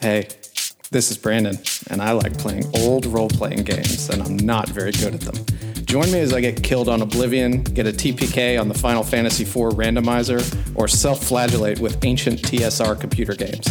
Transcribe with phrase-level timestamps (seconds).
[0.00, 0.28] Hey,
[0.90, 1.58] this is Brandon,
[1.90, 5.84] and I like playing old role playing games, and I'm not very good at them.
[5.86, 9.42] Join me as I get killed on Oblivion, get a TPK on the Final Fantasy
[9.42, 10.40] IV randomizer,
[10.76, 13.66] or self flagellate with ancient TSR computer games.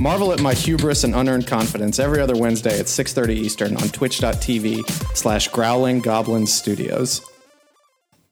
[0.00, 4.84] Marvel at my hubris and unearned confidence every other Wednesday at 6.30 Eastern on twitch.tv
[5.16, 7.20] slash growling goblin studios.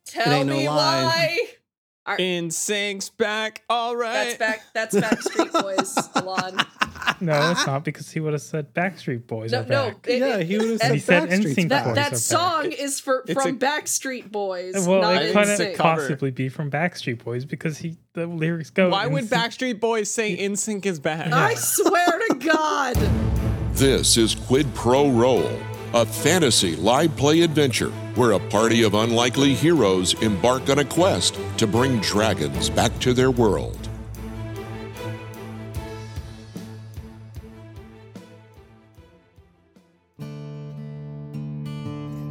[0.06, 1.04] Tell ain't no me lie.
[1.04, 1.38] why.
[2.04, 4.36] Our- NSYNC's back, all right.
[4.36, 4.62] that's back.
[4.74, 5.96] That's Backstreet Boys.
[6.16, 6.58] Alon.
[7.20, 9.92] No, it's not because he would have said Backstreet Boys No, are no.
[10.06, 12.70] it- yeah, he would have and he said said Backstreet NSYNC that Boys that song
[12.70, 12.80] back.
[12.80, 17.22] is for It's from a- Backstreet Boys, Well, not it couldn't possibly be from Backstreet
[17.22, 18.88] Boys because he the lyrics go.
[18.90, 21.32] Why would Backstreet Boys say NSYNC is back?
[21.32, 22.96] I swear to God.
[23.74, 25.48] This is Quid Pro Roll,
[25.94, 31.38] a fantasy live play adventure where a party of unlikely heroes embark on a quest
[31.56, 33.88] to bring dragons back to their world.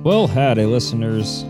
[0.03, 1.45] Well, howdy, listeners.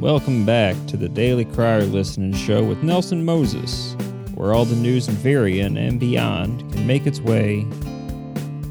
[0.00, 3.94] Welcome back to the Daily Crier Listening Show with Nelson Moses,
[4.34, 7.64] where all the news in Varian and beyond can make its way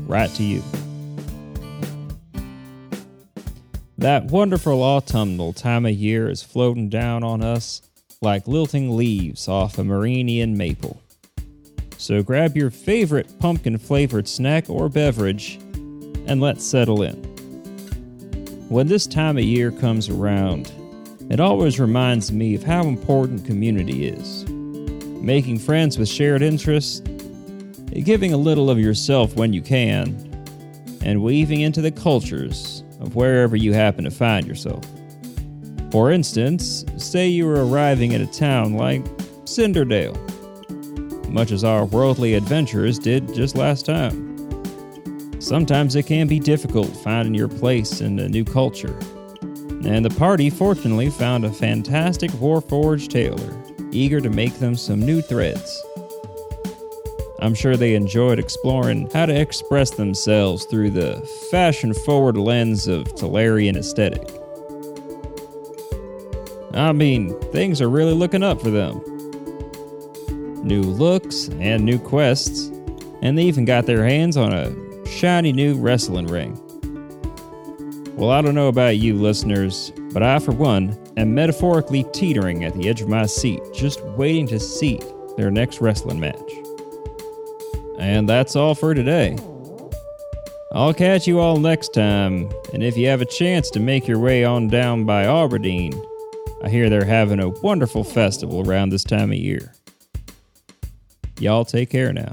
[0.07, 0.61] right to you.
[3.97, 7.81] That wonderful autumnal time of year is floating down on us
[8.19, 11.01] like lilting leaves off a Marinian maple.
[11.97, 15.61] So grab your favorite pumpkin flavored snack or beverage
[16.27, 17.33] and let's settle in.
[18.73, 20.71] When this time of year comes around,
[21.29, 24.49] it always reminds me of how important community is.
[25.21, 27.01] Making friends with shared interests,
[27.91, 30.09] giving a little of yourself when you can,
[31.03, 34.83] and weaving into the cultures of wherever you happen to find yourself.
[35.91, 39.05] For instance, say you were arriving at a town like
[39.45, 40.17] Cinderdale,
[41.29, 44.33] much as our worldly adventurers did just last time.
[45.44, 48.97] Sometimes it can be difficult finding your place in a new culture.
[49.84, 53.53] And the party fortunately found a fantastic Warforged tailor,
[53.91, 55.84] eager to make them some new threads.
[57.40, 61.18] I'm sure they enjoyed exploring how to express themselves through the
[61.51, 64.25] fashion forward lens of Talarian aesthetic.
[66.73, 69.01] I mean, things are really looking up for them.
[70.66, 72.72] New looks and new quests,
[73.22, 74.82] and they even got their hands on a
[75.13, 76.59] shiny new wrestling ring.
[78.16, 82.74] Well, I don't know about you listeners, but I, for one, am metaphorically teetering at
[82.74, 85.00] the edge of my seat, just waiting to see
[85.38, 86.38] their next wrestling match.
[88.00, 89.38] And that's all for today.
[90.74, 94.19] I'll catch you all next time, and if you have a chance to make your
[94.19, 95.94] way on down by Aberdeen,
[96.63, 99.74] I hear they're having a wonderful festival around this time of year.
[101.40, 102.31] Y'all take care now.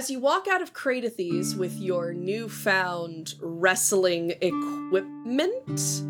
[0.00, 6.02] As you walk out of Kratathes with your newfound wrestling equipment,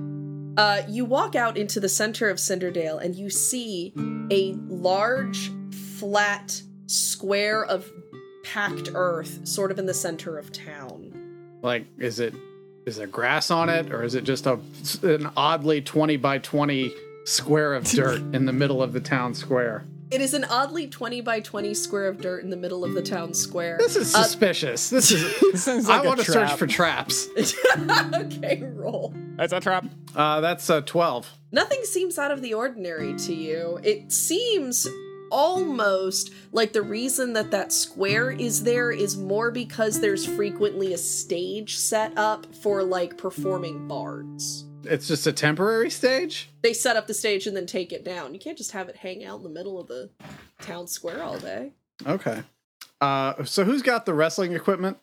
[0.57, 3.93] uh, you walk out into the center of Cinderdale and you see
[4.31, 5.51] a large,
[5.99, 7.91] flat square of
[8.45, 11.59] packed earth sort of in the center of town.
[11.61, 12.33] Like, is it
[12.87, 14.61] is there grass on it, or is it just a
[15.03, 19.83] an oddly twenty by twenty square of dirt in the middle of the town square?
[20.11, 23.03] It is an oddly 20 by 20 square of dirt in the middle of the
[23.03, 23.77] town square.
[23.79, 24.91] This is Uh, suspicious.
[24.91, 25.23] This is.
[25.53, 27.29] This sounds I like a want to search for traps.
[28.15, 29.15] okay, roll.
[29.37, 29.87] That's a trap.
[30.15, 31.29] Uh, that's a twelve.
[31.53, 33.79] Nothing seems out of the ordinary to you.
[33.83, 34.87] It seems
[35.31, 40.99] almost like the reason that that square is there is more because there's frequently a
[40.99, 44.65] stage set up for like performing bards.
[44.85, 46.51] It's just a temporary stage.
[46.63, 48.35] They set up the stage and then take it down.
[48.35, 50.11] You can't just have it hang out in the middle of the
[50.61, 51.73] town square all day.
[52.07, 52.43] Okay.
[53.01, 54.99] Uh, so who's got the wrestling equipment?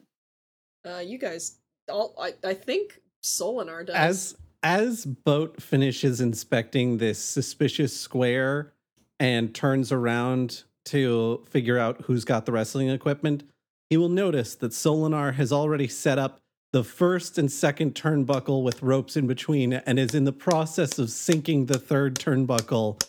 [0.85, 1.57] Uh, you guys,
[1.89, 3.95] all I, I think Solinar does.
[3.95, 8.73] As as Boat finishes inspecting this suspicious square
[9.19, 13.43] and turns around to figure out who's got the wrestling equipment,
[13.90, 16.40] he will notice that Solinar has already set up
[16.73, 21.09] the first and second turnbuckle with ropes in between and is in the process of
[21.09, 23.02] sinking the third turnbuckle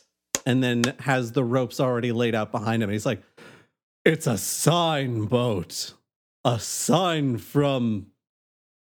[0.47, 2.91] and then has the ropes already laid out behind him.
[2.91, 3.23] He's like,
[4.05, 5.95] It's a sign boat.
[6.45, 8.07] A sign from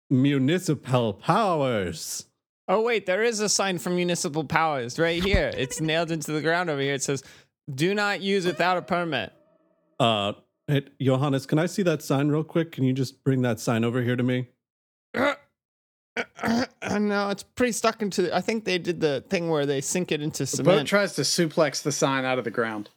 [0.10, 2.26] municipal powers.
[2.68, 5.52] Oh wait, there is a sign from Municipal Powers right here.
[5.56, 6.94] It's nailed into the ground over here.
[6.94, 7.22] It says,
[7.74, 9.34] "Do not use without a permit."
[10.00, 10.34] Uh,
[10.68, 12.72] hey, Johannes, can I see that sign real quick?
[12.72, 14.48] Can you just bring that sign over here to me?
[16.98, 18.36] No, it's pretty stuck into.
[18.36, 21.22] I think they did the thing where they sink it into The boat tries to
[21.22, 22.90] suplex the sign out of the ground.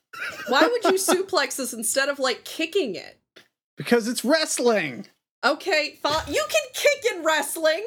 [0.49, 3.19] Why would you suplex this instead of like kicking it?
[3.77, 5.07] Because it's wrestling.
[5.45, 6.23] Okay, fine.
[6.29, 7.87] You can kick in wrestling.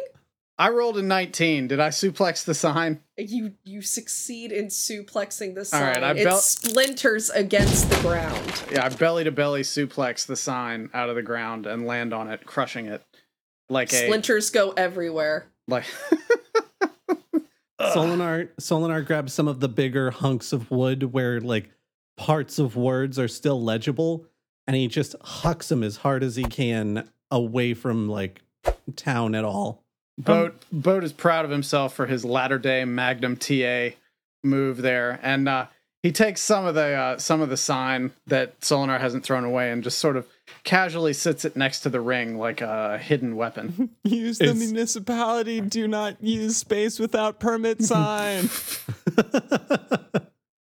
[0.60, 1.70] I rolled a 19.
[1.70, 3.00] Did I suplex the sign?
[3.18, 5.82] You you succeed in suplexing the sign.
[5.82, 8.64] right, I it bel- splinters against the ground.
[8.70, 12.30] Yeah, I belly to belly suplex the sign out of the ground and land on
[12.30, 13.02] it, crushing it
[13.70, 15.48] like a Splinters go everywhere.
[15.70, 15.86] Like.
[17.80, 21.70] Solinar Solinar grabs some of the bigger hunks of wood where like
[22.18, 24.26] parts of words are still legible,
[24.68, 28.42] and he just hucks them as hard as he can away from like
[28.96, 29.84] town at all.
[30.18, 33.96] Boat Boat is proud of himself for his latter day Magnum TA
[34.44, 35.68] move there, and uh,
[36.04, 39.72] he takes some of the uh, some of the sign that Solinar hasn't thrown away
[39.72, 40.28] and just sort of
[40.64, 43.90] casually sits it next to the ring like a hidden weapon.
[44.04, 48.50] Use the municipality do not use space without permit sign.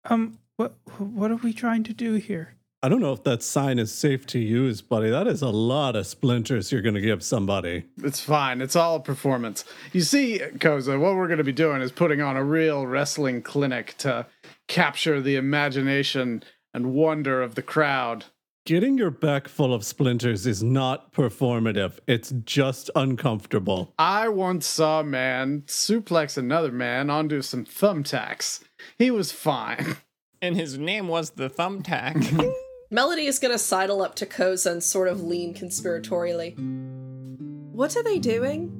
[0.08, 2.54] Um, what what are we trying to do here?
[2.82, 5.10] I don't know if that sign is safe to use, buddy.
[5.10, 7.84] That is a lot of splinters you're going to give somebody.
[8.04, 8.60] It's fine.
[8.60, 9.64] It's all a performance.
[9.92, 13.42] You see, Koza, what we're going to be doing is putting on a real wrestling
[13.42, 14.26] clinic to
[14.68, 18.26] capture the imagination and wonder of the crowd.
[18.66, 22.00] Getting your back full of splinters is not performative.
[22.08, 23.94] It's just uncomfortable.
[23.96, 28.64] I once saw a man suplex another man onto some thumbtacks.
[28.98, 29.98] He was fine.
[30.42, 32.44] and his name was the thumbtack.
[32.90, 36.56] Melody is gonna sidle up to Koza and sort of lean conspiratorially.
[37.70, 38.72] What are they doing?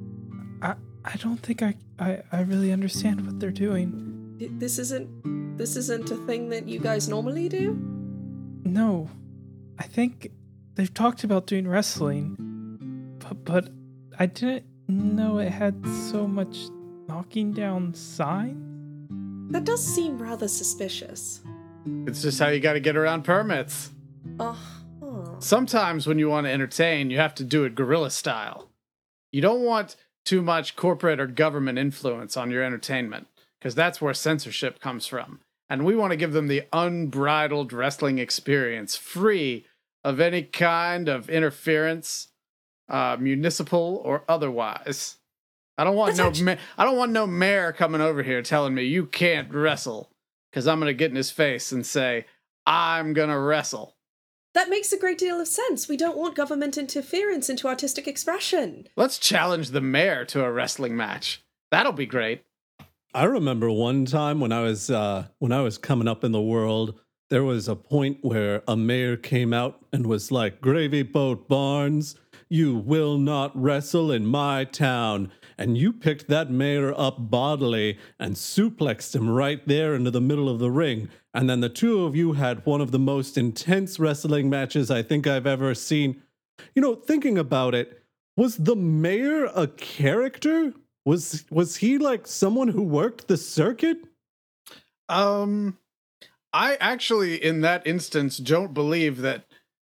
[0.61, 0.75] I
[1.05, 4.35] I don't think I I, I really understand what they're doing.
[4.59, 7.79] This isn't this isn't a thing that you guys normally do?
[8.65, 9.09] No,
[9.79, 10.31] I think
[10.75, 12.35] they've talked about doing wrestling,
[13.19, 13.69] but but
[14.19, 16.57] I didn't know it had so much
[17.07, 19.51] knocking down signs.
[19.51, 21.41] That does seem rather suspicious.
[22.05, 23.91] It's just how you got to get around permits.
[24.39, 25.35] Uh-huh.
[25.39, 28.69] Sometimes when you want to entertain, you have to do it guerrilla style.
[29.31, 29.95] You don't want
[30.25, 33.27] too much corporate or government influence on your entertainment,
[33.59, 35.39] because that's where censorship comes from.
[35.69, 39.65] And we want to give them the unbridled wrestling experience, free
[40.03, 42.29] of any kind of interference,
[42.89, 45.17] uh, municipal or otherwise.
[45.77, 48.73] I don't want That's no, ma- I don't want no mayor coming over here telling
[48.73, 50.09] me you can't wrestle,
[50.49, 52.25] because I'm gonna get in his face and say
[52.65, 53.95] I'm gonna wrestle.
[54.53, 55.87] That makes a great deal of sense.
[55.87, 58.87] We don't want government interference into artistic expression.
[58.95, 61.43] Let's challenge the mayor to a wrestling match.
[61.69, 62.43] That'll be great.
[63.13, 66.41] I remember one time when I was uh, when I was coming up in the
[66.41, 66.99] world,
[67.29, 72.15] there was a point where a mayor came out and was like, "Gravy Boat Barnes,
[72.49, 78.35] you will not wrestle in my town." And you picked that mayor up bodily and
[78.35, 81.09] suplexed him right there into the middle of the ring.
[81.33, 85.01] And then the two of you had one of the most intense wrestling matches I
[85.01, 86.21] think I've ever seen.
[86.75, 88.03] You know, thinking about it,
[88.35, 90.73] was the mayor a character?
[91.07, 93.97] Was was he like someone who worked the circuit?
[95.07, 95.77] Um,
[96.51, 99.45] I actually, in that instance, don't believe that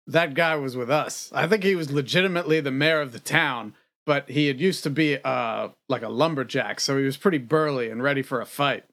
[0.06, 1.30] that guy was with us.
[1.34, 3.72] I think he was legitimately the mayor of the town,
[4.04, 7.88] but he had used to be uh like a lumberjack, so he was pretty burly
[7.88, 8.84] and ready for a fight.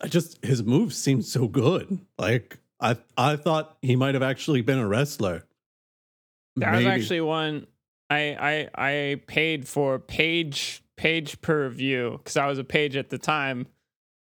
[0.00, 2.00] I just his moves seemed so good.
[2.18, 5.46] Like I I thought he might have actually been a wrestler.
[6.56, 7.68] That was actually one
[8.10, 13.08] I I I paid for page page per view because I was a page at
[13.08, 13.66] the time,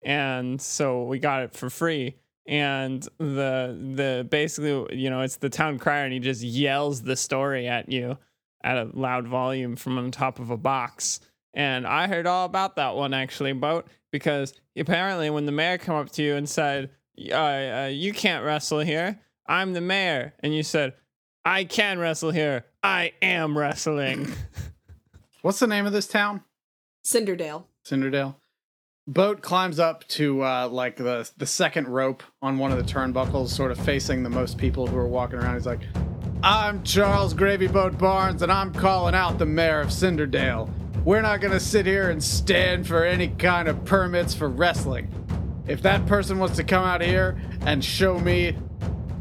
[0.02, 2.16] and so we got it for free.
[2.48, 7.14] And the the basically you know it's the town crier and he just yells the
[7.14, 8.18] story at you
[8.64, 11.20] at a loud volume from on top of a box.
[11.54, 15.94] And I heard all about that one actually, boat because apparently when the mayor came
[15.94, 16.90] up to you and said,
[17.30, 20.94] uh, uh, "You can't wrestle here," I'm the mayor, and you said,
[21.44, 22.64] I can wrestle here.
[22.82, 24.32] I am wrestling.
[25.42, 26.42] What's the name of this town?
[27.06, 27.68] Cinderdale.
[27.84, 28.36] Cinderdale.
[29.06, 33.50] Boat climbs up to uh, like the the second rope on one of the turnbuckles,
[33.50, 35.54] sort of facing the most people who are walking around.
[35.54, 35.82] He's like,
[36.42, 40.68] "I'm Charles Gravy Boat Barnes, and I'm calling out the mayor of Cinderdale.
[41.04, 45.08] We're not gonna sit here and stand for any kind of permits for wrestling.
[45.68, 48.56] If that person wants to come out here and show me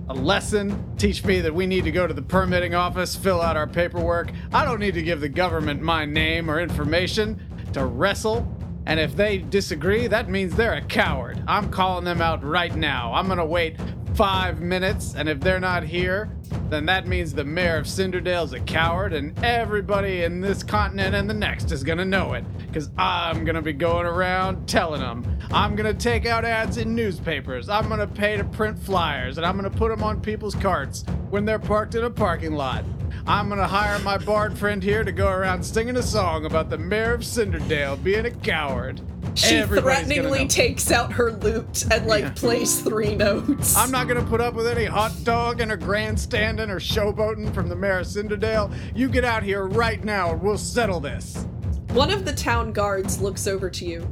[0.09, 3.55] a lesson, teach me that we need to go to the permitting office, fill out
[3.55, 4.31] our paperwork.
[4.53, 7.39] I don't need to give the government my name or information
[7.75, 8.47] to wrestle.
[8.87, 11.41] And if they disagree, that means they're a coward.
[11.47, 13.13] I'm calling them out right now.
[13.13, 13.77] I'm gonna wait
[14.13, 16.29] five minutes, and if they're not here,
[16.69, 21.29] then that means the mayor of Cinderdale's a coward, and everybody in this continent and
[21.29, 22.45] the next is gonna know it.
[22.67, 25.25] Because I'm gonna be going around telling them.
[25.51, 27.67] I'm gonna take out ads in newspapers.
[27.67, 31.43] I'm gonna pay to print flyers, and I'm gonna put them on people's carts when
[31.43, 32.85] they're parked in a parking lot.
[33.27, 36.77] I'm gonna hire my bard friend here to go around singing a song about the
[36.77, 39.01] mayor of Cinderdale being a coward.
[39.33, 42.31] She Everybody's threateningly takes out her lute and like Yeah.
[42.35, 43.75] plays three notes.
[43.75, 47.75] I'm not gonna put up with any hot dogging or grandstanding or showboating from the
[47.75, 48.69] mayor of Cinderdale.
[48.93, 51.47] You get out here right now and we'll settle this.
[51.93, 54.07] One of the town guards looks over to you.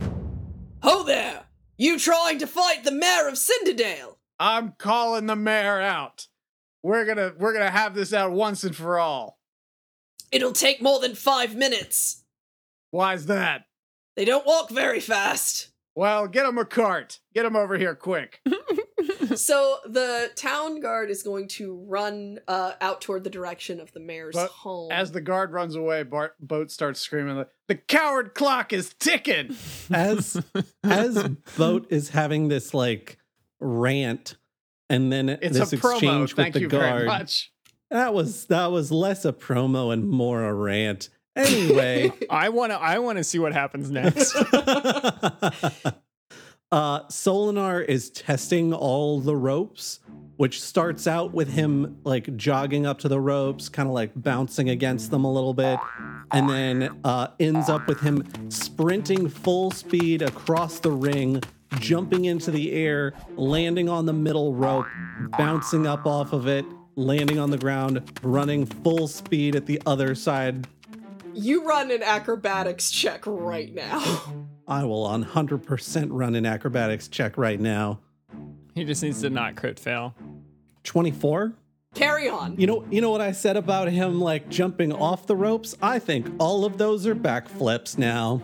[0.82, 1.44] Ho there!
[1.78, 4.18] You trying to fight the mayor of Cinderdale?
[4.40, 6.28] I'm calling the mayor out.
[6.84, 9.40] We're gonna we're gonna have this out once and for all.
[10.32, 12.24] It'll take more than five minutes.
[12.92, 13.66] Why's that?
[14.16, 15.70] They don't walk very fast.
[15.96, 17.20] Well, get him a cart.
[17.34, 18.42] Get him over here quick.
[19.36, 24.00] so the town guard is going to run uh, out toward the direction of the
[24.00, 24.92] mayor's But home.
[24.92, 29.56] As the guard runs away, Bart Boat starts screaming, like, "The coward clock is ticking!"
[29.92, 30.42] as
[30.84, 31.24] as
[31.58, 33.18] boat is having this like
[33.60, 34.36] rant
[34.94, 35.92] and then It's this a promo.
[35.94, 37.30] exchange with the guard
[37.90, 42.80] that was that was less a promo and more a rant anyway I want to.
[42.80, 44.36] I want to see what happens next.
[46.72, 50.00] uh solinar is testing all the ropes
[50.38, 54.70] which starts out with him like jogging up to the ropes kind of like bouncing
[54.70, 55.80] against them a little bit
[56.32, 61.40] and then uh ends up with him sprinting full speed across the ring
[61.80, 64.88] jumping into the air landing on the middle rope
[65.38, 66.66] bouncing up off of it
[66.96, 70.68] landing on the ground running full speed at the other side
[71.36, 74.00] you run an acrobatics check right now.
[74.68, 78.00] I will 100% run an acrobatics check right now.
[78.76, 80.16] he just needs to not crit fail.
[80.84, 81.54] 24?
[81.96, 82.56] Carry on.
[82.58, 85.76] You know, you know what I said about him like jumping off the ropes?
[85.82, 88.42] I think all of those are backflips now.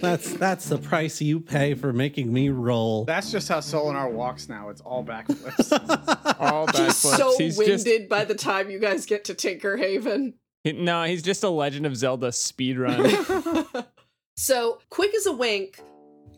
[0.00, 3.04] That's that's the price you pay for making me roll.
[3.04, 4.68] That's just how Solinar walks now.
[4.68, 5.70] It's all backflips.
[6.40, 7.16] All He's backflips.
[7.16, 10.34] so he's winded just by the time you guys get to Tinkerhaven.
[10.64, 11.04] he- no.
[11.04, 13.64] He's just a Legend of Zelda speed run.
[14.36, 15.78] So, quick as a wink,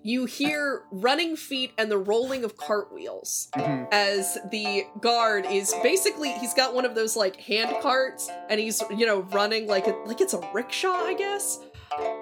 [0.02, 3.88] you hear running feet and the rolling of cartwheels Mhm.
[3.92, 8.82] as the guard is basically he's got one of those like hand carts and he's
[8.94, 11.58] you know running like it like it's a rickshaw, I guess.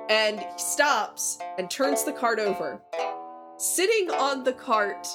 [0.08, 2.80] And he stops and turns the cart over.
[3.58, 5.06] Sitting on the cart,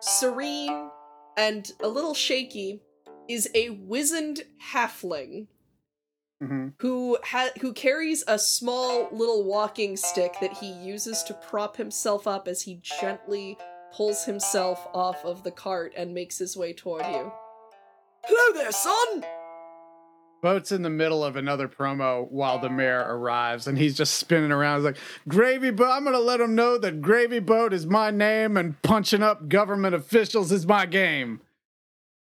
[0.00, 0.90] serene
[1.36, 2.82] and a little shaky,
[3.28, 4.42] is a wizened
[4.72, 5.46] halfling
[6.42, 6.74] Mhm.
[6.80, 12.26] who ha- who carries a small little walking stick that he uses to prop himself
[12.26, 13.58] up as he gently
[13.92, 17.32] pulls himself off of the cart and makes his way toward you.
[18.24, 19.24] Hello there, son.
[20.40, 24.52] Boat's in the middle of another promo while the mayor arrives, and he's just spinning
[24.52, 24.78] around.
[24.78, 28.56] He's like, "Gravy Boat, I'm gonna let him know that Gravy Boat is my name,
[28.56, 31.40] and punching up government officials is my game."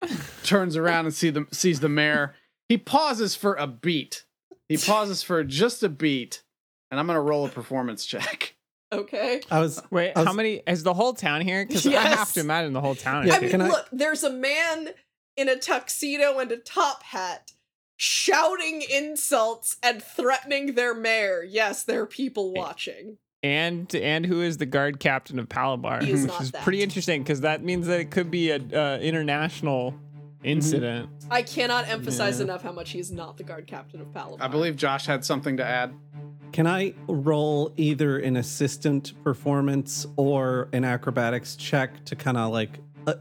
[0.44, 2.34] Turns around and see the sees the mayor.
[2.68, 4.24] He pauses for a beat.
[4.68, 6.42] He pauses for just a beat,
[6.90, 8.54] and I'm gonna roll a performance check.
[8.92, 9.40] Okay.
[9.50, 10.62] I was Wait, I was- how many?
[10.68, 11.66] Is the whole town here?
[11.66, 13.26] Because I have to imagine the whole town.
[13.26, 13.50] Yeah, I mean, here.
[13.50, 14.90] can I- look, there's a man
[15.36, 17.50] in a tuxedo and a top hat
[17.96, 21.42] shouting insults and threatening their mayor.
[21.48, 23.18] Yes, there are people watching.
[23.42, 26.02] and and who is the guard captain of Palabar?
[26.02, 26.62] He is which not is that.
[26.62, 29.94] pretty interesting because that means that it could be an uh, international
[30.42, 31.08] incident.
[31.30, 32.44] I cannot emphasize Yeah.
[32.44, 34.44] enough how much he is not the guard captain of Palabar.
[34.44, 35.94] I believe Josh had something to add.
[36.52, 42.78] Can I roll either an assistant performance or an acrobatics check to kind of like
[43.06, 43.14] uh,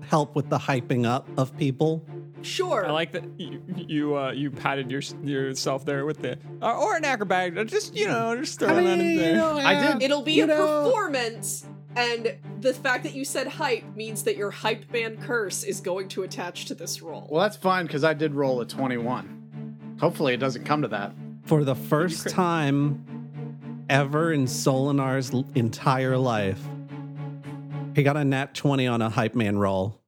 [0.00, 2.02] help with the hyping up of people?
[2.46, 2.86] Sure.
[2.86, 6.96] I like that you you, uh, you patted your, yourself there with the uh, or
[6.96, 7.56] an acrobatic.
[7.58, 9.42] uh, Just you know, just throwing that in there.
[9.42, 13.84] I did- It'll be you a know- performance, and the fact that you said hype
[13.96, 17.26] means that your hype man curse is going to attach to this roll.
[17.30, 19.96] Well, that's fine because I did roll a 21.
[20.00, 21.12] Hopefully, it doesn't come to that.
[21.46, 23.04] For the first time
[23.88, 26.60] ever in Solinar's l- entire life,
[27.94, 30.00] he got a nat 20 on a hype man roll.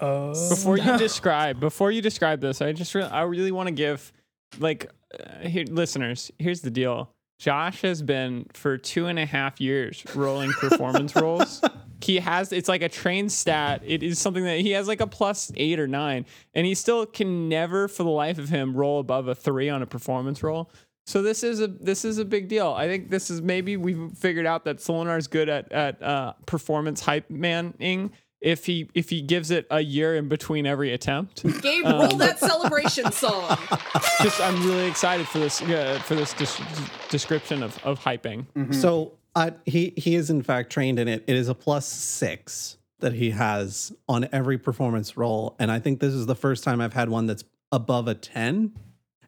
[0.00, 3.74] Oh, before you describe before you describe this i just re- i really want to
[3.74, 4.12] give
[4.58, 7.10] like uh, here, listeners here's the deal.
[7.38, 11.60] Josh has been for two and a half years rolling performance rolls
[12.04, 13.82] he has it's like a trained stat.
[13.84, 17.06] It is something that he has like a plus eight or nine and he still
[17.06, 20.70] can never for the life of him roll above a three on a performance roll.
[21.06, 22.72] So this is a this is a big deal.
[22.72, 27.00] I think this is maybe we've figured out that Solinar's good at at uh, performance
[27.00, 28.12] hype manning
[28.44, 31.42] if he if he gives it a year in between every attempt.
[31.62, 33.56] Gabe, Um, roll that celebration song.
[34.22, 36.62] Just I'm really excited for this uh, for this des-
[37.08, 38.46] description of of hyping.
[38.74, 41.24] So uh, he he is in fact trained in it.
[41.26, 46.00] It is a plus six that he has on every performance roll, and I think
[46.00, 48.72] this is the first time I've had one that's above a ten.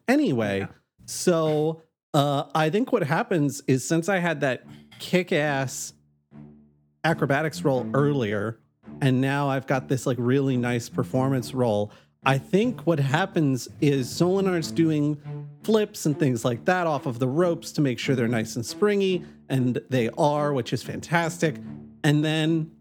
[0.07, 0.67] Anyway,
[1.05, 1.81] so
[2.13, 4.63] uh, I think what happens is since I had that
[4.99, 5.93] kick ass
[7.03, 8.57] acrobatics roll earlier,
[9.01, 11.91] and now I've got this like really nice performance roll.
[12.25, 15.21] I think what happens is Solinar's doing
[15.63, 18.65] flips and things like that off of the ropes to make sure they're nice and
[18.65, 21.55] springy, and they are, which is fantastic.
[22.03, 22.71] And then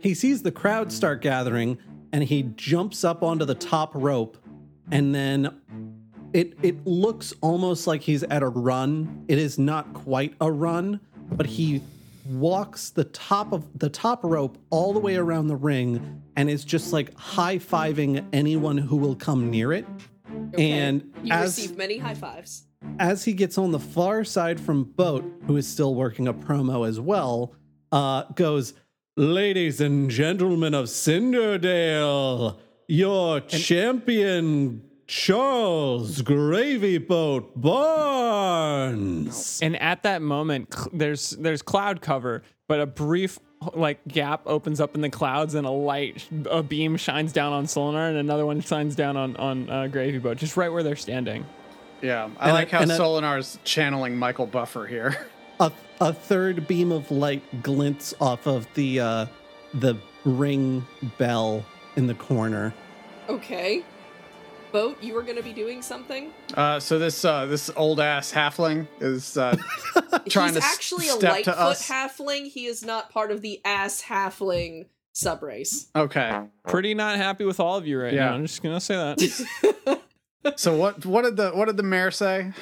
[0.00, 1.78] he sees the crowd start gathering
[2.12, 4.36] and he jumps up onto the top rope
[4.90, 5.60] and then
[6.32, 9.24] it it looks almost like he's at a run.
[9.28, 11.82] It is not quite a run, but he
[12.24, 16.64] walks the top of the top rope all the way around the ring and is
[16.64, 19.86] just like high-fiving anyone who will come near it.
[20.54, 20.70] Okay.
[20.70, 22.64] And you as receive many high fives.
[22.98, 26.88] as he gets on the far side from Boat, who is still working a promo
[26.88, 27.54] as well,
[27.90, 28.74] uh, goes,
[29.14, 39.60] Ladies and gentlemen of Cinderdale, your champion, Charles Gravy Boat Barnes.
[39.62, 43.38] And at that moment, cl- there's there's cloud cover, but a brief
[43.74, 47.66] like gap opens up in the clouds, and a light, a beam shines down on
[47.66, 50.96] Solinar, and another one shines down on on uh, Gravy Boat, just right where they're
[50.96, 51.44] standing.
[52.00, 55.26] Yeah, I And like a- how and a- Solinar's channeling Michael Buffer here.
[55.60, 59.26] A, a third beam of light glints off of the uh,
[59.74, 60.86] the ring
[61.18, 61.66] bell
[61.96, 62.72] in the corner.
[63.28, 63.84] Okay.
[64.72, 66.32] Boat, you were going to be doing something?
[66.54, 69.54] Uh, so this uh, this old ass halfling is uh,
[70.30, 71.88] trying He's to s- actually a step lightfoot to us.
[71.88, 72.46] halfling.
[72.46, 75.86] He is not part of the ass halfling subrace.
[75.94, 78.30] okay, Pretty not happy with all of you right Yeah.
[78.30, 78.34] now.
[78.34, 80.00] I'm just gonna say that.
[80.56, 82.52] so what what did the what did the mayor say?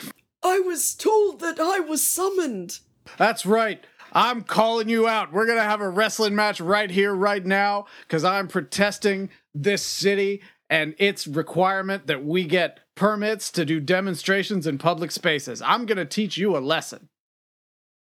[0.42, 2.80] I was told that I was summoned.
[3.18, 3.84] That's right.
[4.12, 5.32] I'm calling you out.
[5.32, 10.42] We're gonna have a wrestling match right here, right now, because I'm protesting this city
[10.70, 15.60] and its requirement that we get permits to do demonstrations in public spaces.
[15.60, 17.10] I'm gonna teach you a lesson.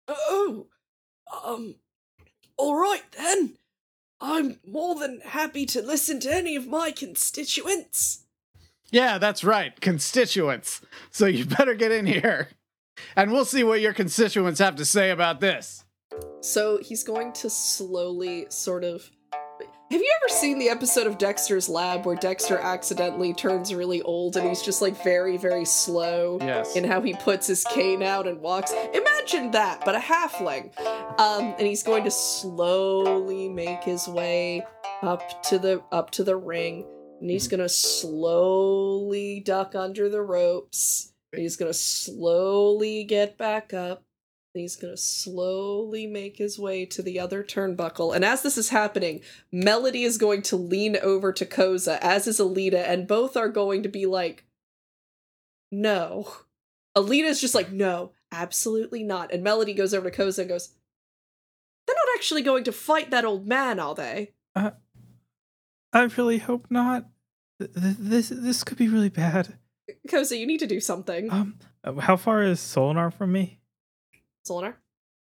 [0.07, 0.67] Oh,
[1.45, 1.75] um,
[2.57, 3.57] all right then.
[4.21, 8.25] I'm more than happy to listen to any of my constituents.
[8.91, 10.81] Yeah, that's right, constituents.
[11.11, 12.49] So you better get in here.
[13.15, 15.85] And we'll see what your constituents have to say about this.
[16.41, 19.09] So he's going to slowly sort of.
[19.91, 24.37] Have you ever seen the episode of Dexter's Lab where Dexter accidentally turns really old
[24.37, 26.77] and he's just like very, very slow Yes.
[26.77, 28.71] in how he puts his cane out and walks?
[28.93, 30.79] Imagine that, but a halfling.
[31.19, 34.63] Um, and he's going to slowly make his way
[35.03, 36.85] up to the up to the ring,
[37.21, 41.13] and he's gonna slowly duck under the ropes.
[41.35, 44.03] He's gonna slowly get back up.
[44.55, 48.15] He's gonna slowly make his way to the other turnbuckle.
[48.15, 49.21] And as this is happening,
[49.53, 53.83] Melody is going to lean over to Koza, as is Alita, and both are going
[53.85, 54.45] to be like,
[55.71, 56.33] no.
[56.97, 59.33] Alita's just like, no, absolutely not.
[59.33, 60.71] And Melody goes over to Koza and goes,
[61.87, 64.33] they're not actually going to fight that old man, are they?
[65.93, 67.07] I really hope not.
[67.61, 69.59] Th- th- This this could be really bad.
[70.09, 71.31] Koza, you need to do something.
[71.31, 71.59] Um,
[72.01, 73.58] how far is Solinar from me?
[74.49, 74.75] Solinar?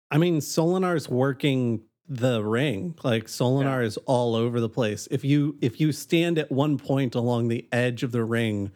[0.10, 2.96] I mean, Solinar's working the ring.
[3.04, 5.08] Like Solinar is all over the place.
[5.12, 8.72] If you if you stand at one point along the edge of the ring,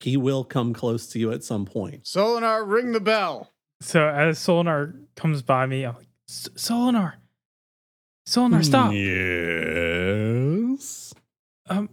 [0.00, 2.04] he will come close to you at some point.
[2.04, 3.52] Solinar, ring the bell.
[3.80, 7.14] So as Solinar comes by me, I'm like, "S- Solinar,
[8.28, 8.92] Solinar, stop.
[8.92, 11.12] Yes.
[11.68, 11.90] Um,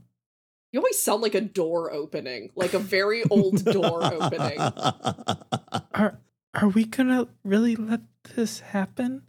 [0.72, 4.60] You always sound like a door opening, like a very old door opening.
[4.60, 6.20] are
[6.54, 8.02] are we gonna really let
[8.36, 9.24] this happen?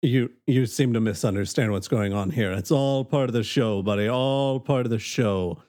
[0.00, 2.52] You you seem to misunderstand what's going on here.
[2.52, 4.08] It's all part of the show, buddy.
[4.08, 5.62] All part of the show.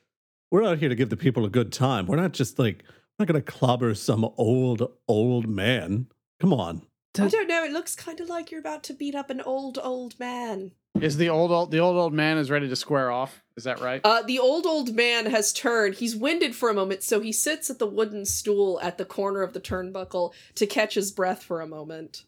[0.50, 2.08] We're out here to give the people a good time.
[2.08, 6.08] We're not just like we're not gonna clobber some old old man.
[6.40, 6.84] Come on.
[7.20, 9.78] I don't know, it looks kind of like you're about to beat up an old,
[9.82, 10.72] old man.
[11.02, 13.44] Is the old old the old old man is ready to square off?
[13.56, 14.02] Is that right?
[14.04, 15.96] Uh, the old, old man has turned.
[15.96, 19.44] He's winded for a moment, so he sits at the wooden stool at the corner
[19.44, 22.24] of the turnbuckle to catch his breath for a moment.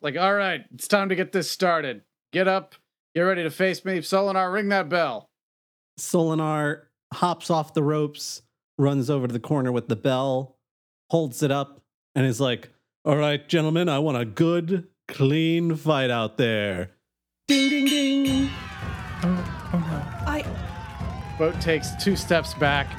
[0.00, 2.02] like, all right, it's time to get this started.
[2.32, 2.74] Get up,
[3.14, 3.98] get ready to face me.
[3.98, 5.28] Solinar, ring that bell.
[5.98, 8.42] Solinar hops off the ropes,
[8.78, 10.56] runs over to the corner with the bell,
[11.10, 11.80] holds it up,
[12.14, 12.70] and is like,
[13.04, 16.90] All right, gentlemen, I want a good, clean fight out there.
[17.50, 18.50] Ding, ding, ding.
[19.24, 20.44] I
[21.36, 22.96] Boat takes two steps back.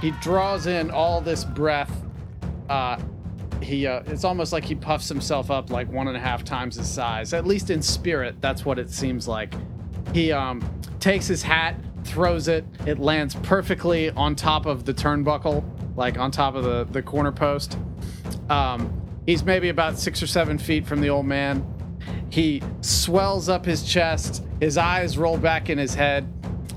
[0.00, 2.02] He draws in all this breath.
[2.68, 2.98] Uh,
[3.62, 6.74] he uh, it's almost like he puffs himself up like one and a half times
[6.74, 7.32] his size.
[7.32, 9.54] At least in spirit, that's what it seems like.
[10.12, 12.64] He um, takes his hat, throws it.
[12.84, 15.62] It lands perfectly on top of the turnbuckle,
[15.96, 17.78] like on top of the the corner post.
[18.50, 21.71] Um, he's maybe about six or seven feet from the old man.
[22.30, 24.44] He swells up his chest.
[24.60, 26.32] His eyes roll back in his head,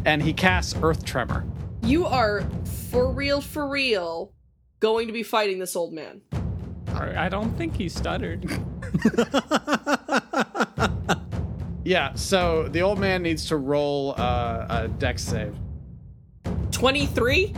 [0.05, 1.45] and he casts Earth Tremor.
[1.83, 2.43] you are
[2.89, 4.31] for real for real
[4.79, 6.21] going to be fighting this old man.
[6.93, 8.49] I don't think he stuttered.
[11.85, 15.55] Yeah, so the old man needs to roll uh, a dex save.
[16.71, 17.53] 23?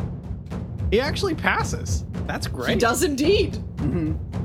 [0.91, 2.03] He actually passes.
[2.25, 2.71] That's great.
[2.71, 3.57] He does indeed.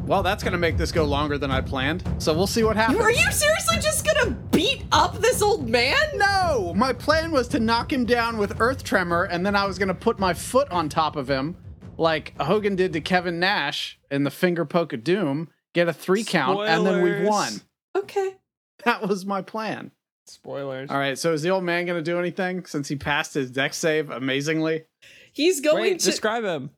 [0.06, 2.02] Well, that's going to make this go longer than I planned.
[2.18, 3.00] So we'll see what happens.
[3.00, 5.96] Are you seriously just gonna beat up this old man?
[6.14, 6.74] No!
[6.74, 9.88] My plan was to knock him down with Earth Tremor, and then I was going
[9.88, 11.56] to put my foot on top of him,
[11.96, 16.24] like Hogan did to Kevin Nash in the finger poke of doom, get a three
[16.24, 17.52] count, and then we've won.
[17.96, 18.36] Okay.
[18.84, 19.92] That was my plan.
[20.26, 20.90] Spoilers.
[20.90, 23.50] All right, so is the old man going to do anything since he passed his
[23.50, 24.84] dex save amazingly?
[25.32, 26.70] He's going Wait, to describe him.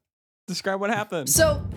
[0.46, 1.30] Describe what happened.
[1.30, 1.73] So, as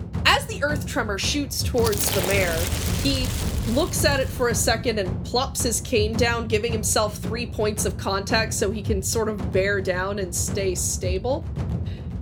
[0.58, 2.58] the earth tremor shoots towards the mare,
[3.02, 3.26] he
[3.72, 7.84] looks at it for a second and plops his cane down, giving himself three points
[7.84, 11.44] of contact so he can sort of bear down and stay stable.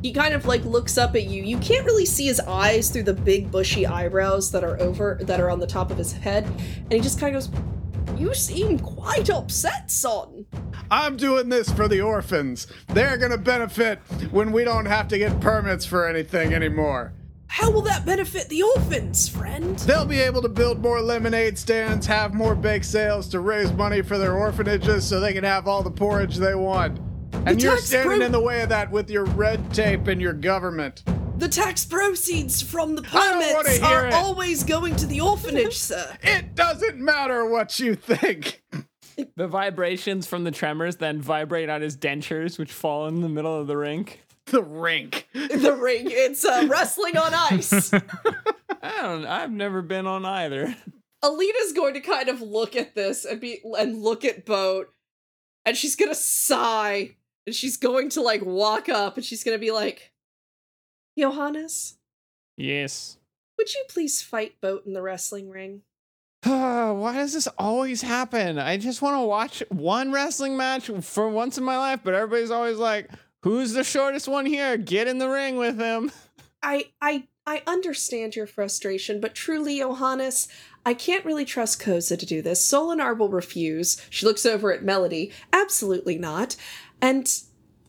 [0.02, 1.42] He kind of like looks up at you.
[1.42, 5.40] You can't really see his eyes through the big bushy eyebrows that are over that
[5.40, 8.78] are on the top of his head, and he just kind of goes, "You seem
[8.78, 10.44] quite upset, son."
[10.90, 12.66] I'm doing this for the orphans.
[12.88, 13.98] They're to benefit
[14.30, 17.14] when we don't have to get permits for anything anymore.
[17.48, 19.78] How will that benefit the orphans, friend?
[19.80, 24.02] They'll be able to build more lemonade stands, have more bake sales to raise money
[24.02, 26.98] for their orphanages so they can have all the porridge they want.
[27.46, 30.20] And The you're standing pro- in the way of that with your red tape and
[30.20, 31.02] your government.
[31.38, 34.14] The tax proceeds from the I don't permits are it.
[34.14, 36.16] always going to the orphanage, sir.
[36.22, 38.62] It doesn't matter what you think.
[39.36, 43.58] the vibrations from the tremors then vibrate on his dentures, which fall in the middle
[43.58, 44.22] of the rink.
[44.46, 45.28] The rink.
[45.32, 46.06] the ring.
[46.08, 47.92] It's uh, wrestling on ice.
[48.82, 49.26] I don't.
[49.26, 50.76] I've never been on either.
[51.24, 54.92] Alita's going to kind of look at this and be and look at Boat,
[55.64, 59.72] and she's gonna sigh, and she's going to like walk up, and she's gonna be
[59.72, 60.12] like,
[61.18, 61.96] "Johannes,
[62.56, 63.16] Yes.
[63.58, 65.82] would you please fight Boat in the wrestling ring?"
[66.44, 68.58] Why does this always happen?
[68.58, 72.50] I just want to watch one wrestling match for once in my life, but everybody's
[72.52, 73.10] always like,
[73.46, 74.76] "Who's the shortest one here?
[74.76, 76.10] Get in the ring with him."
[76.62, 80.48] I I I understand your frustration, but truly, Johannes,
[80.84, 82.68] I can't really trust Koza to do this.
[82.68, 84.04] Solinar will refuse.
[84.10, 85.30] She looks over at Melody.
[85.52, 86.56] Absolutely not.
[87.00, 87.32] And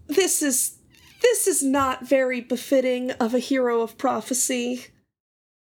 [0.06, 0.78] this is
[1.22, 4.86] this is not very befitting of a hero of prophecy.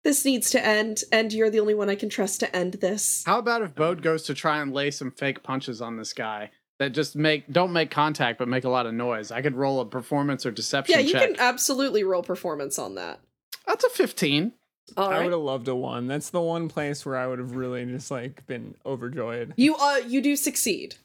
[0.03, 3.23] This needs to end, and you're the only one I can trust to end this.
[3.25, 6.51] How about if Boat goes to try and lay some fake punches on this guy
[6.79, 9.31] that just make don't make contact but make a lot of noise?
[9.31, 11.31] I could roll a performance or deception Yeah, you check.
[11.31, 13.19] can absolutely roll performance on that.
[13.65, 14.53] That's a 15.
[14.95, 15.23] All I right.
[15.25, 16.07] would have loved a one.
[16.07, 19.53] That's the one place where I would have really just like been overjoyed.
[19.57, 20.95] You uh you do succeed.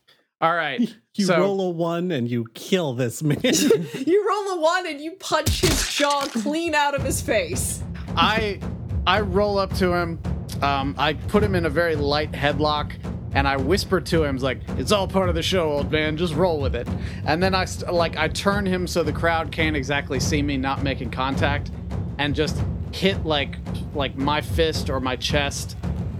[0.40, 0.80] All right.
[1.14, 3.38] You so roll a one and you kill this man.
[3.42, 7.82] You roll a one and you punch his jaw clean out of his face.
[8.16, 8.60] I
[9.06, 10.18] I roll up to him.
[10.62, 12.92] Um, I put him in a very light headlock,
[13.34, 16.16] and I whisper to him, like, "It's all part of the show, old man.
[16.16, 16.88] Just roll with it."
[17.24, 20.56] And then I st- like I turn him so the crowd can't exactly see me
[20.56, 21.70] not making contact,
[22.18, 22.60] and just
[22.92, 23.56] hit like
[23.94, 25.76] like my fist or my chest,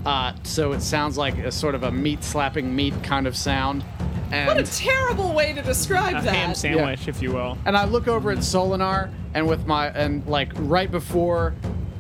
[0.07, 3.85] uh, so it sounds like a sort of a meat slapping meat kind of sound.
[4.31, 6.35] And What a terrible way to describe A that.
[6.35, 7.59] ham sandwich, if you will.
[7.67, 11.53] and I look over at Solinar, and with my and like right before,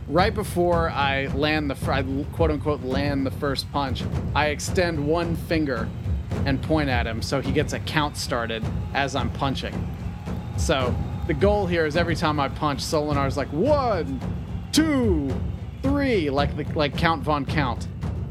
[0.08, 5.36] right before I land the I quote unquote land the first punch, I extend one
[5.36, 5.88] finger
[6.46, 9.74] and point at him, so he gets a count started as I'm punching.
[10.56, 10.94] So
[11.26, 14.20] the goal here is every time I punch, Solinar's like one,
[14.72, 15.30] two,
[15.82, 17.88] three, like the like Count Von Count.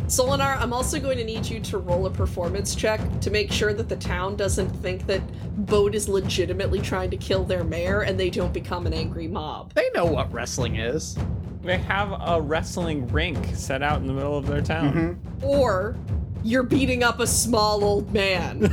[0.07, 3.73] Solinar, I'm also going to need you to roll a performance check to make sure
[3.73, 5.21] that the town doesn't think that
[5.65, 9.73] Boat is legitimately trying to kill their mayor and they don't become an angry mob.
[9.73, 11.17] They know what wrestling is.
[11.63, 15.19] They have a wrestling rink set out in the middle of their town.
[15.43, 15.95] Or
[16.43, 18.62] you're beating up a small old man.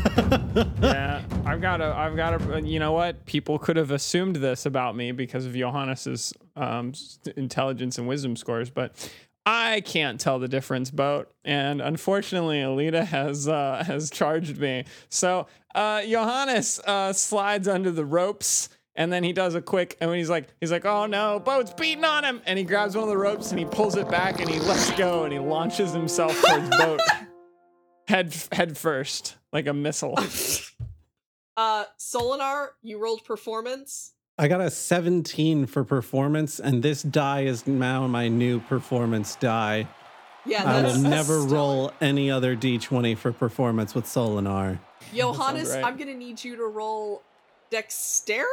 [0.80, 3.26] yeah, I've got a, I've got a, you know what?
[3.26, 6.92] People could have assumed this about me because of Johannes's um,
[7.36, 8.94] intelligence and wisdom scores, but
[9.44, 11.30] I can't tell the difference, boat.
[11.44, 14.84] And unfortunately, Alita has uh, has charged me.
[15.08, 18.68] So uh, Johannes uh, slides under the ropes.
[18.98, 21.72] And then he does a quick, and when he's like, he's like, oh no, boat's
[21.72, 22.42] beating on him.
[22.46, 24.90] And he grabs one of the ropes and he pulls it back and he lets
[24.90, 27.00] go and he launches himself towards boat
[28.08, 30.18] head head first, like a missile.
[31.56, 34.12] Uh, Solinar, you rolled performance.
[34.38, 39.88] I got a 17 for performance, and this die is now my new performance die.
[40.46, 41.48] Yeah, I will never stellar.
[41.48, 44.78] roll any other d20 for performance with Solinar.
[45.12, 45.82] Johannes, right.
[45.84, 47.24] I'm gonna need you to roll
[47.70, 48.46] dexterity,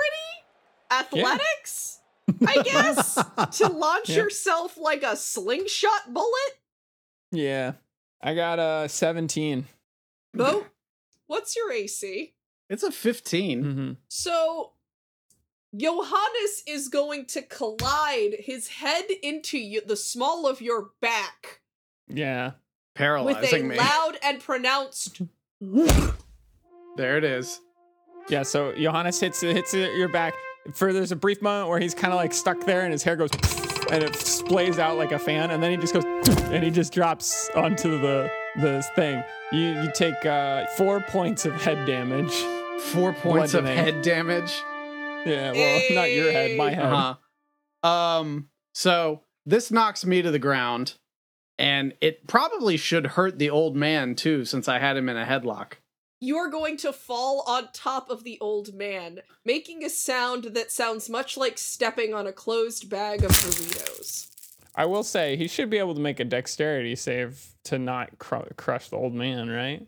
[0.91, 1.99] athletics,
[2.47, 3.15] I guess,
[3.59, 4.17] to launch Yeah.
[4.17, 6.59] yourself like a slingshot bullet.
[7.31, 7.73] Yeah.
[8.21, 9.65] I got a 17.
[10.33, 10.65] Bo,
[11.27, 12.33] what's your AC?
[12.69, 13.63] It's a 15.
[13.63, 13.91] Mm-hmm.
[14.07, 14.71] So
[15.75, 21.59] Johannes is going to collide his head into you, the small of your back
[22.07, 22.51] Yeah.
[22.95, 23.77] paralyzing with a me.
[23.77, 25.21] loud and pronounced
[26.97, 27.59] There it is.
[28.29, 30.33] Yeah, so Johannes hits hits your back.
[30.73, 33.15] For there's a brief moment where he's kind of like stuck there, and his hair
[33.15, 33.29] goes,
[33.91, 36.03] and it splays out like a fan, and then he just goes,
[36.45, 39.23] and he just drops onto the the thing.
[39.51, 42.33] You you take uh, four points of head damage.
[42.79, 44.61] Four points of head damage.
[45.25, 46.85] Yeah, well, not your head, my head.
[46.85, 47.87] Uh-huh.
[47.87, 50.95] Um, so this knocks me to the ground,
[51.57, 55.25] and it probably should hurt the old man too, since I had him in a
[55.25, 55.73] headlock.
[56.21, 60.71] You are going to fall on top of the old man, making a sound that
[60.71, 64.29] sounds much like stepping on a closed bag of burritos.
[64.75, 68.47] I will say he should be able to make a dexterity save to not cru-
[68.57, 69.85] crush the old man, right?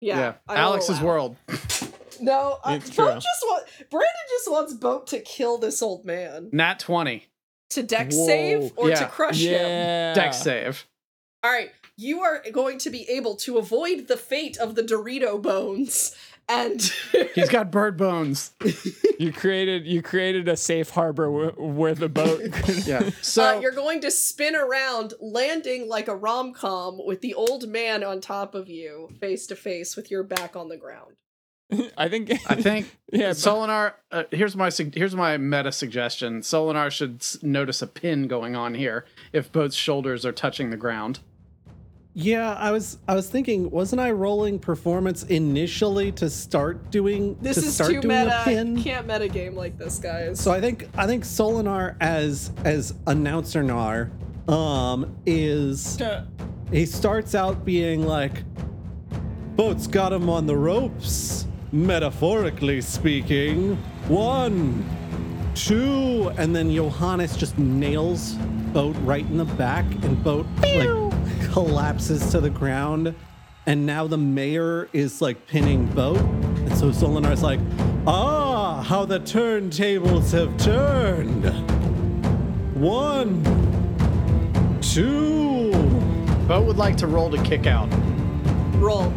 [0.00, 1.06] Yeah, I will Alex's allow.
[1.06, 1.36] world.
[2.22, 3.14] No, uh, It's Boat true.
[3.14, 6.50] just want Brandon just wants Boat to kill this old man.
[6.52, 7.28] Nat twenty.
[7.70, 8.26] To dex Whoa.
[8.26, 9.04] save or to Yeah.
[9.08, 10.14] crush him.
[10.14, 10.86] Dex save.
[11.42, 15.40] All right, you are going to be able to avoid the fate of the Dorito
[15.40, 16.14] bones,
[16.48, 16.80] and
[17.34, 18.52] He's got bird bones.
[19.18, 22.40] You created you created a safe harbor where, where the boat.
[22.86, 23.10] Yeah.
[23.22, 27.68] So uh, you're going to spin around, landing like a rom com with the old
[27.68, 31.14] man on top of you, face to face, with your back on the ground.
[31.96, 32.32] I think.
[32.48, 33.92] I think Yeah, Solinar.
[34.10, 36.40] Uh, here's my here's my meta suggestion.
[36.40, 40.76] Solinar should s- notice a pin going on here if both shoulders are touching the
[40.76, 41.20] ground.
[42.12, 47.56] Yeah, I was I was thinking, wasn't I rolling performance initially to start doing This
[47.60, 48.40] to is start too doing meta.
[48.40, 48.82] a pin?
[48.82, 50.40] Can't meta game like this, guys.
[50.40, 54.10] So I think I think Solinar as as announcer Nar
[54.48, 55.98] um is
[56.72, 58.42] he starts out being like
[59.54, 63.76] boat's got him on the ropes metaphorically speaking
[64.08, 64.84] one
[65.54, 68.32] two and then johannes just nails
[68.72, 71.09] boat right in the back and boat like
[71.52, 73.14] collapses to the ground
[73.66, 77.60] and now the mayor is like pinning boat and so solinar's like
[78.06, 81.44] ah how the turntables have turned
[82.74, 83.42] one
[84.80, 85.70] two
[86.50, 87.88] Bo would like to roll to kick out.
[88.80, 89.12] Roll.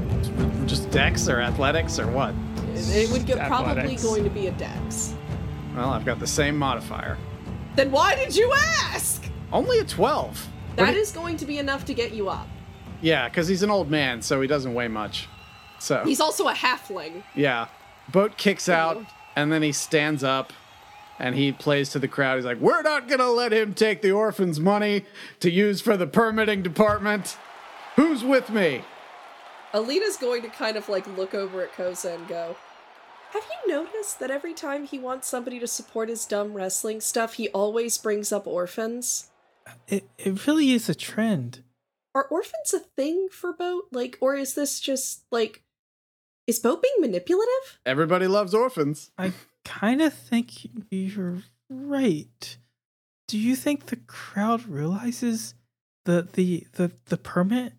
[0.68, 2.36] Just dex or athletics or what?
[2.76, 4.04] It would get probably Athletics.
[4.04, 5.16] going to be a dex.
[5.76, 7.18] Well, I've got the same modifier.
[7.76, 9.26] Then why did you ask?
[9.52, 10.48] Only a 12.
[10.76, 12.48] That is going to be enough to get you up.
[13.02, 15.28] Yeah, because he's an old man, so he doesn't weigh much.
[15.80, 17.24] So, He's also a halfling.
[17.36, 17.68] yeah.
[18.12, 19.06] Boat kicks out,
[19.36, 20.52] and then he stands up
[21.20, 22.36] and he plays to the crowd.
[22.38, 25.06] He's like, We're not going to let him take the orphan's money
[25.42, 27.38] to use for the permitting department.
[27.96, 28.82] Who's with me?
[29.74, 32.56] Alita's going to kind of like look over at Koza and go,
[33.32, 37.34] Have you noticed that every time he wants somebody to support his dumb wrestling stuff,
[37.36, 39.30] he always brings up orphans?
[39.88, 41.64] It it really is a trend.
[42.16, 43.86] Are orphans a thing for Boat?
[43.92, 45.64] Like, or is this just like,
[46.46, 47.80] is Boat being manipulative?
[47.86, 49.12] Everybody loves orphans.
[49.18, 49.34] I
[49.66, 50.52] kind of think
[50.92, 52.58] you're right.
[53.28, 55.56] Do you think the crowd realizes
[56.06, 57.74] the the the the permit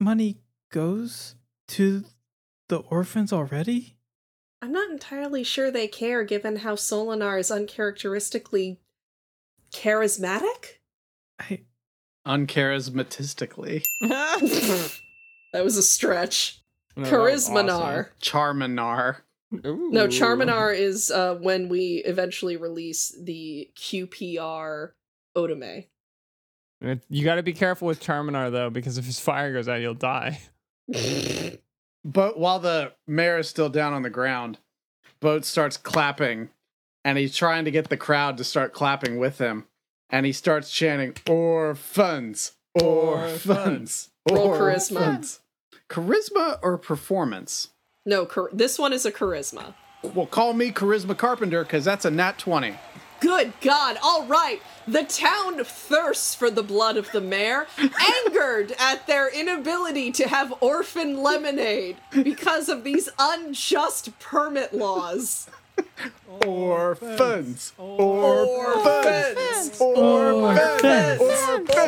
[0.00, 0.38] money
[0.70, 1.34] goes
[1.68, 2.04] to
[2.68, 3.96] the orphans already?
[4.62, 8.80] I'm not entirely sure they care given how Solinar is uncharacteristically
[9.72, 10.78] charismatic.
[11.38, 11.60] I
[12.26, 13.84] Uncharismatistically.
[15.52, 16.64] That was a stretch.
[16.96, 18.08] No, Charismanar.
[18.20, 19.18] Charmanar.
[19.52, 19.92] awesome.
[19.92, 20.08] No, Ooh.
[20.08, 24.90] Charmanar is uh, when we eventually release the QPR
[25.36, 25.86] Otome.
[27.08, 29.94] You got to be careful with Charminar though, because if his fire goes out, you'll
[29.94, 30.40] die.
[32.04, 34.58] But while the mayor is still down on the ground,
[35.20, 36.50] Boat starts clapping,
[37.02, 39.64] and he's trying to get the crowd to start clapping with him.
[40.10, 45.00] And he starts chanting, Orphans, orphans, Roll charisma.
[45.00, 45.40] orphans."
[45.88, 47.68] Charisma or performance?
[48.06, 49.74] No, char- this one is a charisma.
[50.02, 52.74] Well, call me Charisma Carpenter because that's a nat 20.
[53.20, 53.96] Good God!
[54.02, 60.12] All right, the town thirsts for the blood of the mayor, angered at their inability
[60.12, 65.48] to have orphan lemonade because of these unjust permit laws.
[66.46, 67.72] Orphans.
[67.78, 69.80] Orphans.
[69.80, 69.80] Orphans.
[69.80, 71.20] Orphans.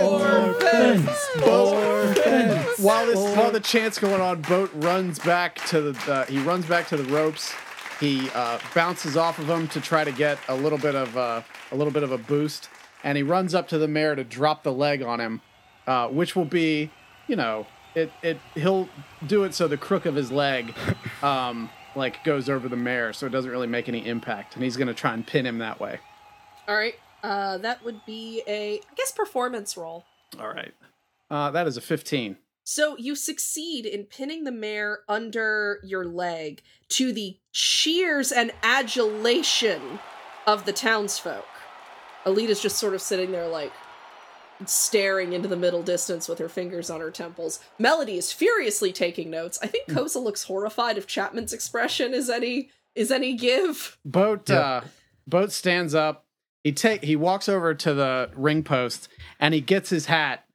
[0.01, 1.09] Orphans.
[1.47, 2.79] Orphans.
[2.79, 6.13] While this, while the chant's going on, Boat runs back to the.
[6.13, 7.53] Uh, he runs back to the ropes.
[8.01, 11.43] He uh, bounces off of them to try to get a little bit of uh,
[11.73, 12.69] a little bit of a boost,
[13.03, 15.41] and he runs up to the mayor to drop the leg on him,
[15.87, 16.91] uh, which will be,
[17.27, 18.89] you know, it it he'll
[19.27, 20.75] do it so the crook of his leg,
[21.23, 24.77] um, like goes over the mayor, so it doesn't really make any impact, and he's
[24.77, 25.99] gonna try and pin him that way.
[26.69, 30.05] All right, uh, that would be a, I guess, performance roll.
[30.39, 30.75] All right,
[31.31, 32.37] uh, that is a fifteen.
[32.65, 40.01] So you succeed in pinning the mayor under your leg to the cheers and adulation
[40.47, 41.47] of the townsfolk.
[42.25, 43.73] Alita's just sort of sitting there, like
[44.65, 47.61] staring into the middle distance with her fingers on her temples.
[47.79, 49.59] Melody is furiously taking notes.
[49.63, 53.99] I think Koza looks horrified if Chapman's expression is any is any give.
[54.05, 54.83] Boat uh
[55.27, 56.25] Boat stands up.
[56.65, 60.47] He take he walks over to the ring post and he gets his hat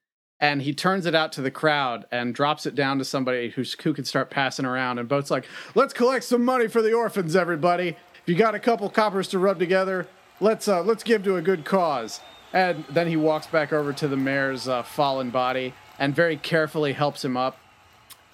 [0.42, 3.76] and he turns it out to the crowd and drops it down to somebody who's,
[3.84, 4.98] who can start passing around.
[4.98, 7.90] And Boat's like, "Let's collect some money for the orphans, everybody.
[7.90, 10.08] If you got a couple coppers to rub together,
[10.40, 12.22] let's uh, let's give to a good cause."
[12.54, 16.94] And then he walks back over to the mayor's uh, fallen body and very carefully
[16.94, 17.58] helps him up.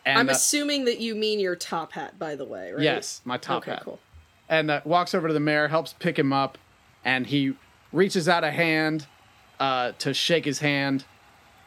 [0.05, 2.81] And I'm uh, assuming that you mean your top hat, by the way, right?
[2.81, 3.99] yes, my top okay, hat cool.
[4.47, 6.57] and uh, walks over to the mayor, helps pick him up,
[7.03, 7.55] and he
[7.91, 9.05] reaches out a hand
[9.59, 11.03] uh, to shake his hand.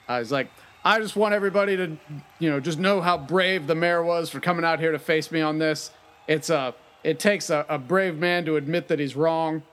[0.09, 0.49] Uh, he's like,
[0.87, 1.99] "I just want everybody to,
[2.39, 5.31] you know, just know how brave the mayor was for coming out here to face
[5.31, 5.91] me on this.
[6.27, 9.65] It's a, it takes a, a brave man to admit that he's wrong,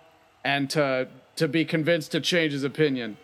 [0.44, 1.08] and to
[1.38, 3.18] to be convinced to change his opinion.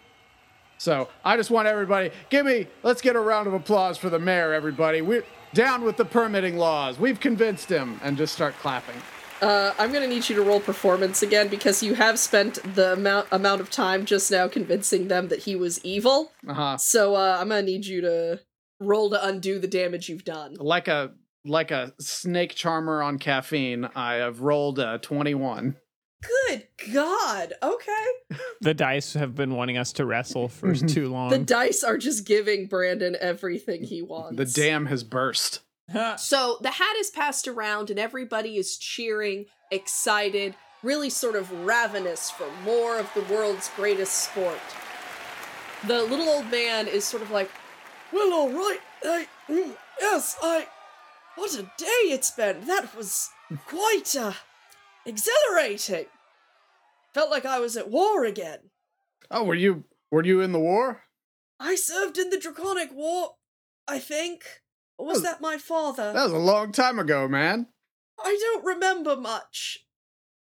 [0.77, 4.19] So I just want everybody, give me, let's get a round of applause for the
[4.19, 5.01] mayor, everybody.
[5.01, 5.23] We're
[5.53, 6.99] down with the permitting laws.
[6.99, 8.95] We've convinced him, and just start clapping."
[9.41, 13.27] Uh, I'm gonna need you to roll performance again because you have spent the amount
[13.31, 16.31] amount of time just now convincing them that he was evil.
[16.47, 16.77] Uh huh.
[16.77, 18.39] So uh, I'm gonna need you to
[18.79, 20.55] roll to undo the damage you've done.
[20.59, 21.11] like a
[21.45, 23.89] like a snake charmer on caffeine.
[23.95, 25.75] I have rolled a twenty-one.
[26.47, 27.53] Good God.
[27.61, 28.37] Okay.
[28.61, 31.29] The dice have been wanting us to wrestle for too long.
[31.29, 34.37] The dice are just giving Brandon everything he wants.
[34.37, 35.61] The dam has burst.
[36.17, 42.31] So the hat is passed around and everybody is cheering, excited, really sort of ravenous
[42.31, 44.59] for more of the world's greatest sport.
[45.87, 47.51] The little old man is sort of like,
[48.11, 48.79] Well, all right.
[49.03, 50.67] I, mm, yes, I.
[51.35, 52.65] What a day it's been.
[52.67, 53.29] That was
[53.67, 54.33] quite uh,
[55.05, 56.05] exhilarating.
[57.13, 58.59] Felt like I was at war again.
[59.29, 61.03] Oh, were you were you in the war?
[61.59, 63.35] I served in the Draconic War,
[63.87, 64.43] I think.
[64.97, 66.11] Or was Oh, that my father?
[66.13, 67.67] That was a long time ago, man.
[68.23, 69.85] I don't remember much.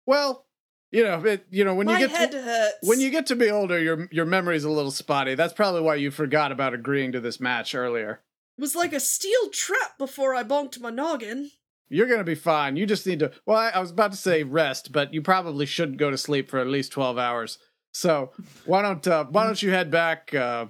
[0.06, 0.46] Well,
[0.92, 2.76] you know, it, you know when my you get head to, hurts.
[2.84, 5.36] when you get to be older, your your memory's a little spotty.
[5.36, 8.22] That's probably why you forgot about agreeing to this match earlier.
[8.58, 11.52] It was like a steel trap before I bonked my noggin.
[11.90, 12.76] You're gonna be fine.
[12.76, 13.32] You just need to.
[13.46, 16.50] Well, I, I was about to say rest, but you probably shouldn't go to sleep
[16.50, 17.60] for at least twelve hours.
[17.94, 18.32] So
[18.66, 20.68] why don't uh, why don't you head back, uh,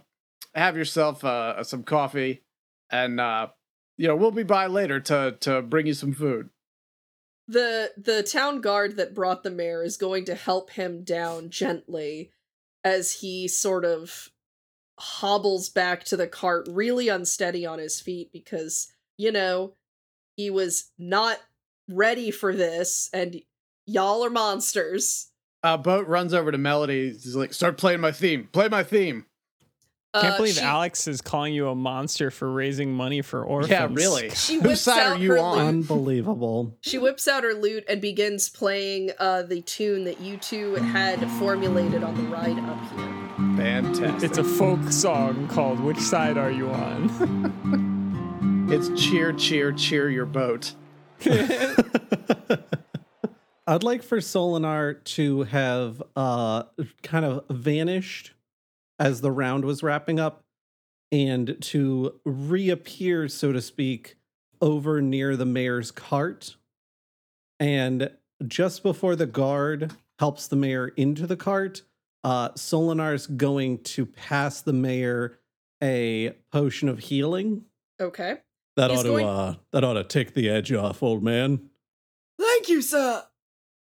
[0.53, 2.43] have yourself uh, some coffee,
[2.91, 3.47] and uh,
[3.97, 6.49] you know we'll be by later to to bring you some food.
[7.47, 12.31] The the town guard that brought the mayor is going to help him down gently
[12.83, 14.29] as he sort of
[14.99, 19.73] hobbles back to the cart, really unsteady on his feet because, you know,
[20.37, 21.37] he was not
[21.89, 23.41] ready for this and
[23.85, 25.29] y'all are monsters.
[25.63, 27.09] Uh, Boat runs over to Melody.
[27.09, 28.47] He's like, "Start playing my theme.
[28.53, 29.25] Play my theme."
[30.13, 33.71] Can't Uh, believe she- Alex is calling you a monster for raising money for orphans.
[33.71, 34.29] Yeah, really.
[34.35, 35.57] She Whose side out are you on?
[35.57, 35.67] lute.
[35.67, 36.77] Unbelievable.
[36.81, 41.19] She whips out her lute and begins playing uh, the tune that you two had
[41.31, 43.57] formulated on the ride up here.
[43.57, 44.29] Fantastic.
[44.29, 47.83] It's a folk song called Which Side Are You On?
[48.69, 50.73] It's cheer, cheer, cheer your boat.
[53.65, 56.63] I'd like for Solinar to have uh
[57.01, 58.33] kind of vanished
[58.99, 60.43] as the round was wrapping up
[61.13, 64.17] and to reappear, so to speak,
[64.59, 66.57] over near the mayor's cart.
[67.61, 68.11] And
[68.45, 71.83] just before the guard helps the mayor into the cart,
[72.25, 75.39] uh Solinar's going to pass the mayor
[75.81, 77.63] a potion of healing.
[78.01, 78.39] Okay.
[78.77, 81.69] That He's ought to going- uh, that ought to take the edge off, old man.
[82.39, 83.23] Thank you, sir.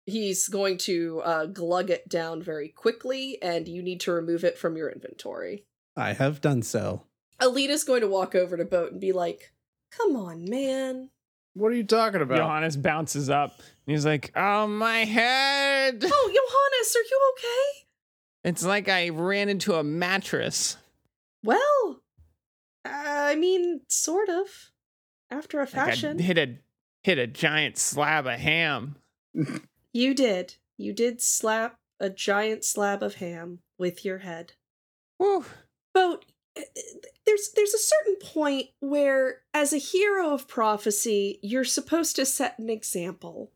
[0.05, 4.57] He's going to uh, glug it down very quickly, and you need to remove it
[4.57, 5.65] from your inventory.
[5.97, 7.03] I have done so.
[7.41, 9.51] Alita's going to walk over to Boat and be like,
[9.91, 11.09] Come on, man.
[11.55, 12.37] What are you talking about?
[12.37, 16.03] Johannes bounces up and he's like, "Oh, my head!
[16.03, 17.87] Oh, Johannes, are you okay?
[18.43, 20.75] It's like I ran into a mattress.
[21.43, 22.01] Well,
[22.83, 24.47] I mean, sort of.
[25.35, 26.17] After a Like fashion.
[26.19, 26.55] I hit a
[27.03, 28.95] hit a giant slab of ham.
[29.91, 30.55] You did.
[30.77, 34.53] You did slap a giant slab of ham with your head.
[35.17, 35.45] Whew.
[35.93, 36.25] Boat,
[36.57, 36.61] uh,
[37.25, 42.57] there's there's a certain point where as a hero of prophecy, you're supposed to set
[42.57, 43.51] an example.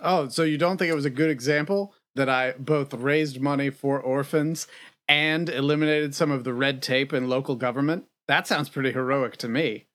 [0.00, 3.70] Oh, so you don't think it was a good example that I both raised money
[3.70, 4.66] for orphans
[5.08, 8.04] and eliminated some of the red tape in local government?
[8.28, 9.86] That sounds pretty heroic to me.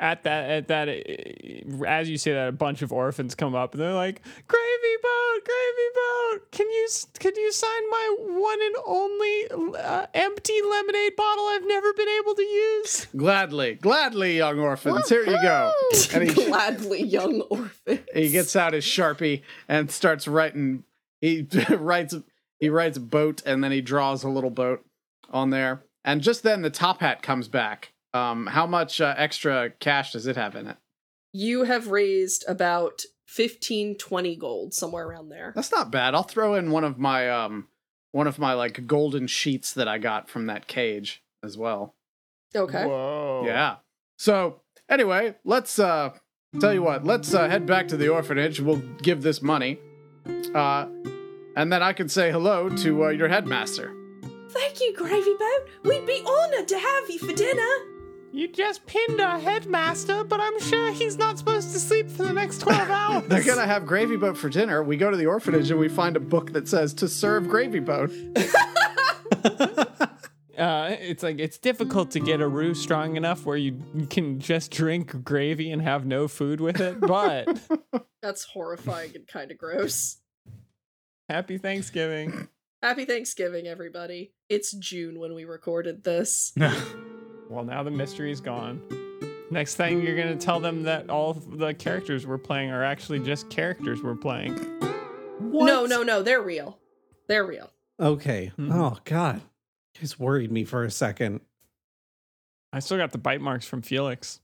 [0.00, 3.74] At that, at that, uh, as you say that, a bunch of orphans come up
[3.74, 6.88] and they're like, "Gravy boat, gravy boat, can you
[7.18, 12.34] can you sign my one and only uh, empty lemonade bottle I've never been able
[12.36, 15.08] to use?" Gladly, gladly, young orphans.
[15.08, 15.72] Here you go.
[16.14, 20.84] And he, Gladly, young orphans he gets out his sharpie and starts writing.
[21.20, 22.14] He writes
[22.58, 24.84] he writes boat and then he draws a little boat
[25.30, 25.82] on there.
[26.04, 27.92] And just then the top hat comes back.
[28.14, 30.76] Um, how much uh, extra cash does it have in it?
[31.32, 35.52] You have raised about 15, 20 gold, somewhere around there.
[35.54, 36.14] That's not bad.
[36.14, 37.68] I'll throw in one of my um
[38.12, 41.94] one of my like golden sheets that I got from that cage as well.
[42.56, 42.86] Okay.
[42.86, 43.42] Whoa.
[43.44, 43.76] Yeah.
[44.16, 46.12] So anyway, let's uh
[46.58, 48.60] tell you what, let's uh, head back to the orphanage.
[48.60, 49.78] We'll give this money.
[50.54, 50.86] Uh
[51.54, 53.92] and then I can say hello to uh, your headmaster.
[54.50, 55.68] Thank you, Gravy Boat.
[55.84, 57.97] We'd be honored to have you for dinner.
[58.32, 62.32] You just pinned our headmaster, but I'm sure he's not supposed to sleep for the
[62.32, 63.24] next twelve hours.
[63.28, 64.82] They're gonna have gravy boat for dinner.
[64.82, 67.80] We go to the orphanage and we find a book that says to serve gravy
[67.80, 68.12] boat.
[70.58, 74.72] Uh, it's like it's difficult to get a roux strong enough where you can just
[74.72, 76.98] drink gravy and have no food with it.
[76.98, 77.60] But
[78.22, 80.16] That's horrifying and kind of gross.
[81.28, 82.48] happy Thanksgiving.
[82.82, 84.32] Happy Thanksgiving, everybody.
[84.48, 86.52] It's June when we recorded this.
[87.48, 88.82] Well, now the mystery's gone.
[89.50, 93.48] Next thing you're gonna tell them that all the characters we're playing are actually just
[93.48, 94.54] characters we're playing.
[95.40, 96.22] No, no, no.
[96.22, 96.78] They're real.
[97.28, 97.70] They're real.
[97.98, 98.52] Okay.
[98.58, 98.72] Mhm.
[98.74, 99.36] Oh God,
[99.94, 101.40] you just worried me for a second.
[102.72, 104.40] I still got the bite marks from Felix.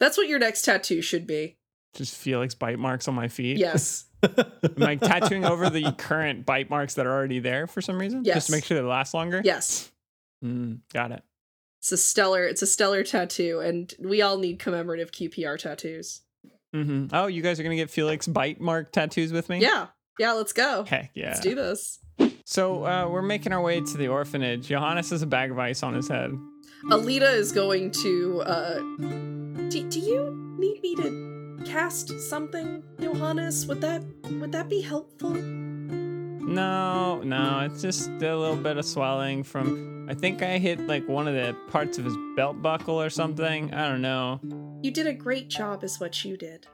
[0.00, 1.56] That's what your next tattoo should be.
[1.94, 3.58] Just Felix bite marks on my feet.
[3.58, 4.06] Yes.
[4.24, 8.24] Am I tattooing over the current bite marks that are already there for some reason?
[8.24, 8.34] Yes.
[8.34, 9.40] Just to make sure they last longer?
[9.44, 9.92] Yes.
[10.44, 11.22] Mm, got it.
[11.84, 12.46] It's a stellar.
[12.46, 16.22] It's a stellar tattoo, and we all need commemorative QPR tattoos.
[16.74, 17.08] Mm-hmm.
[17.14, 19.58] Oh, you guys are gonna get Felix bite mark tattoos with me?
[19.58, 19.88] Yeah.
[20.18, 20.32] Yeah.
[20.32, 20.84] Let's go.
[20.84, 21.26] Heck yeah.
[21.26, 21.98] Let's do this.
[22.46, 24.68] So uh, we're making our way to the orphanage.
[24.68, 26.30] Johannes has a bag of ice on his head.
[26.86, 28.40] Alita is going to.
[28.46, 28.78] uh
[29.68, 33.66] do, do you need me to cast something, Johannes?
[33.66, 34.02] Would that
[34.40, 35.34] would that be helpful?
[35.34, 39.93] No, no, it's just a little bit of swelling from.
[40.08, 43.72] I think I hit like one of the parts of his belt buckle or something.
[43.72, 44.40] I don't know.
[44.82, 46.66] You did a great job, is what you did.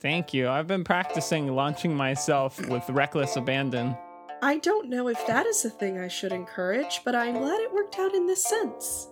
[0.00, 0.48] Thank you.
[0.48, 3.96] I've been practicing launching myself with reckless abandon.
[4.42, 7.72] I don't know if that is a thing I should encourage, but I'm glad it
[7.72, 9.08] worked out in this sense.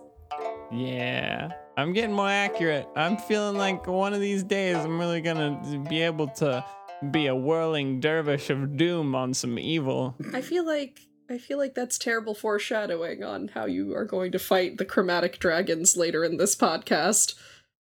[0.71, 2.87] Yeah, I'm getting more accurate.
[2.95, 5.59] I'm feeling like one of these days I'm really gonna
[5.89, 6.63] be able to
[7.11, 10.15] be a whirling dervish of doom on some evil.
[10.33, 14.39] I feel like I feel like that's terrible foreshadowing on how you are going to
[14.39, 17.35] fight the chromatic dragons later in this podcast.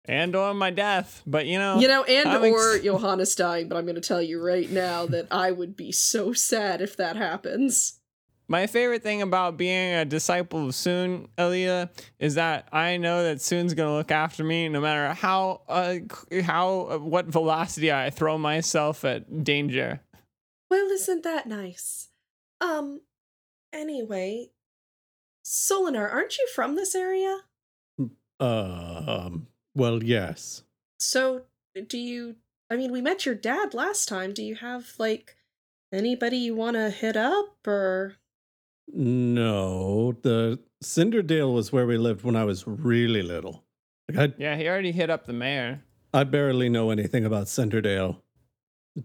[0.07, 3.69] And or my death, but you know, You know, and I'm ex- or Johannes dying,
[3.69, 6.97] but I'm going to tell you right now that I would be so sad if
[6.97, 8.01] that happens.
[8.49, 13.41] My favorite thing about being a disciple of Soon, Elia, is that I know that
[13.41, 15.99] Soon's gonna look after me no matter how, uh,
[16.43, 20.01] how, uh, what velocity I throw myself at danger.
[20.69, 22.09] Well, isn't that nice?
[22.61, 23.03] Um,
[23.73, 24.51] anyway,
[25.45, 27.41] Solinar, aren't you from this area?
[28.39, 29.49] Um.
[29.75, 30.63] Well, yes.
[30.99, 31.43] So,
[31.87, 32.37] do you?
[32.71, 34.33] I mean, we met your dad last time.
[34.33, 35.37] Do you have like
[35.93, 38.17] anybody you want to hit up or?
[38.93, 43.65] No, the Cinderdale was where we lived when I was really little.
[44.13, 45.83] Like Yeah, he already hit up the mayor.
[46.13, 48.23] I, I barely know anything about Cinderdale.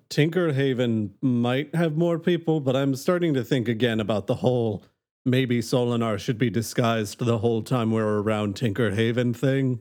[0.10, 4.84] Tinkerhaven might have more people, but I'm starting to think again about the whole
[5.26, 9.80] maybe Solinar should be disguised the whole time we're around Tinkerhaven thing.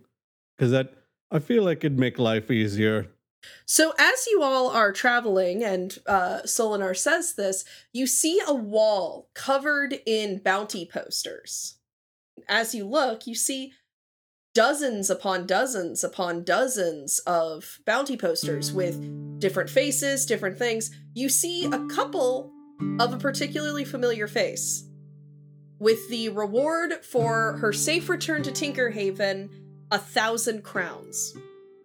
[0.56, 0.94] Because that
[1.30, 3.08] I feel like it'd make life easier.
[3.66, 9.28] So as you all are traveling, and uh, Solinar says this, you see a wall
[9.34, 11.76] covered in bounty posters.
[12.48, 13.72] As you look, you see
[14.54, 20.90] dozens upon dozens upon dozens of bounty posters with different faces, different things.
[21.12, 22.52] You see a couple
[23.00, 24.88] of a particularly familiar face.
[25.80, 29.50] With the reward for her safe return to Tinkerhaven,
[29.90, 31.36] a thousand crowns.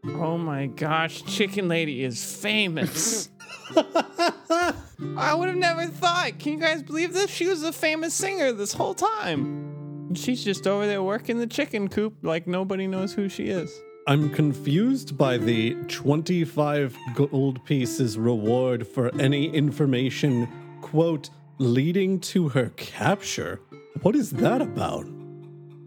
[0.06, 3.30] Oh my gosh, Chicken Lady is famous.
[3.76, 6.40] I would have never thought.
[6.40, 7.32] Can you guys believe this?
[7.32, 9.69] She was a famous singer this whole time.
[10.10, 13.72] And She's just over there working the chicken coop like nobody knows who she is.
[14.07, 20.49] I'm confused by the 25 gold pieces reward for any information,
[20.82, 21.30] quote,
[21.60, 23.62] leading to her capture.
[24.01, 25.05] What is that about?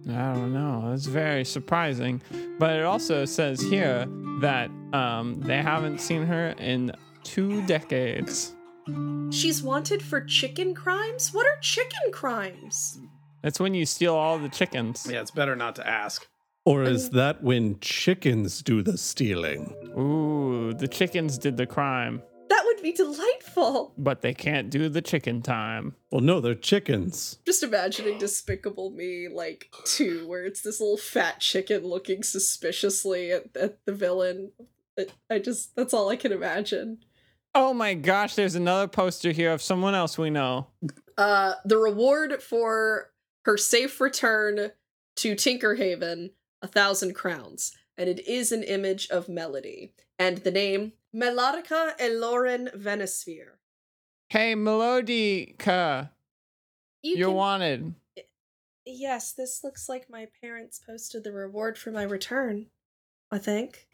[0.08, 0.92] I don't know.
[0.94, 2.22] It's very surprising.
[2.60, 4.06] But it also says here
[4.40, 6.92] that um, they haven't seen her in
[7.24, 8.54] two decades.
[9.30, 11.32] She's wanted for chicken crimes?
[11.32, 13.00] What are chicken crimes?
[13.43, 15.07] That's when you steal all the chickens.
[15.11, 16.26] Yeah, it's better not to ask.
[16.64, 19.74] Or is that when chickens do the stealing?
[19.99, 23.95] Ooh, the chickens did the crime, That would be delightful.
[23.99, 25.97] but they can't do the chicken time.
[26.12, 27.38] Well, no, they're chickens.
[27.45, 33.57] Just imagining Despicable Me, like, two, where it's this little fat chicken looking suspiciously at,
[33.57, 34.53] at the villain.
[34.99, 36.99] I- I just, that's all I can imagine.
[37.55, 40.68] Oh my gosh, there's another poster here of someone else we know.
[41.18, 43.11] Uh, the reward for
[43.45, 44.70] her safe return
[45.16, 46.30] to Tinkerhaven,
[46.62, 47.72] a thousand crowns.
[47.99, 49.93] And it is an image of Melody.
[50.18, 53.57] And the name, Melodica Eloren Venisphere.
[54.30, 56.11] Hey, Melodica,
[57.03, 57.95] You you're can- wanted.
[58.86, 62.66] Yes, this looks like my parents posted the reward for my return.
[63.30, 63.86] I think.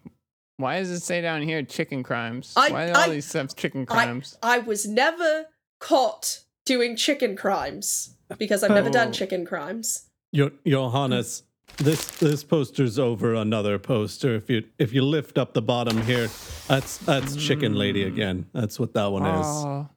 [0.56, 2.52] Why does it say down here chicken crimes?
[2.56, 4.36] I- Why do all I- these stuff chicken I, crimes?
[4.42, 5.46] I was never
[5.80, 9.12] caught doing chicken crimes because I've never done Oh.
[9.12, 10.10] chicken crimes.
[10.32, 11.44] Your Johannes,
[11.78, 14.34] this this poster's over another poster.
[14.34, 16.28] If you if you lift up the bottom here,
[16.68, 18.08] that's that's Chicken Lady mm.
[18.08, 18.46] again.
[18.52, 19.46] That's what that one is.
[19.46, 19.88] Oh,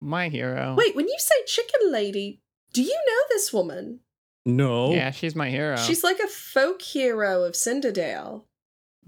[0.00, 0.74] my hero.
[0.76, 2.40] Wait, when you say chicken lady,
[2.72, 4.00] do you know this woman?
[4.44, 4.92] No.
[4.92, 5.76] Yeah, she's my hero.
[5.76, 8.46] She's like a folk hero of Cinderdale.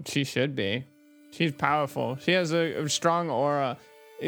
[0.05, 0.85] She should be.
[1.31, 2.17] She's powerful.
[2.17, 3.77] She has a, a strong aura.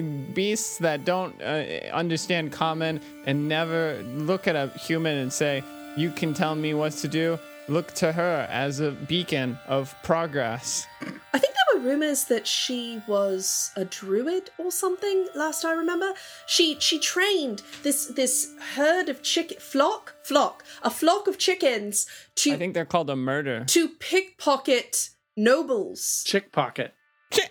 [0.02, 5.64] Beasts that don't uh, understand common and never look at a human and say,
[5.98, 10.86] You can tell me what to do, look to her as a beacon of progress.
[11.34, 15.28] I think there were rumors that she was a druid or something.
[15.36, 16.14] Last I remember,
[16.48, 22.54] she she trained this this herd of chicken flock flock a flock of chickens to
[22.54, 23.64] I think they're called a murder.
[23.66, 26.24] to pickpocket nobles.
[26.26, 26.94] Chick pocket.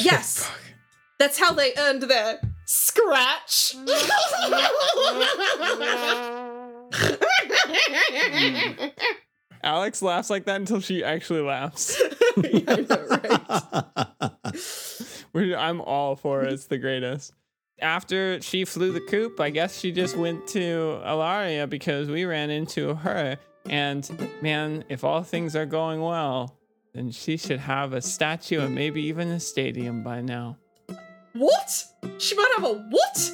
[0.00, 0.48] Yes,
[1.24, 3.74] that's how they earned their scratch.
[9.62, 12.00] Alex laughs like that until she actually laughs.
[12.36, 13.06] Yeah, I know,
[15.34, 15.54] right?
[15.56, 16.52] I'm all for it.
[16.52, 17.32] It's the greatest.
[17.80, 22.50] After she flew the coop, I guess she just went to Alaria because we ran
[22.50, 23.38] into her.
[23.66, 26.58] And man, if all things are going well,
[26.92, 30.58] then she should have a statue and maybe even a stadium by now.
[31.34, 31.84] What?
[32.18, 33.32] She might have a what?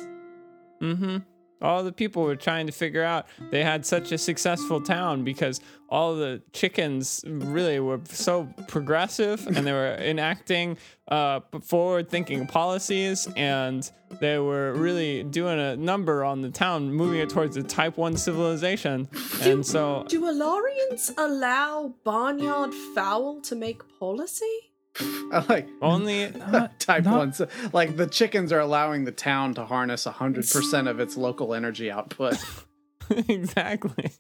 [0.80, 1.18] Mm-hmm.
[1.62, 5.61] All the people were trying to figure out they had such a successful town because
[5.90, 10.78] all the chickens really were so progressive and they were enacting
[11.09, 13.90] uh, forward-thinking policies and
[14.20, 18.16] they were really doing a number on the town, moving it towards a Type One
[18.16, 19.07] civilization.
[19.42, 24.70] And so, Do Alarians allow barnyard fowl to make policy?
[25.32, 27.32] I like only Not- type not- one.
[27.32, 31.55] So, like the chickens are allowing the town to harness hundred percent of its local
[31.55, 32.36] energy output.
[33.28, 34.12] exactly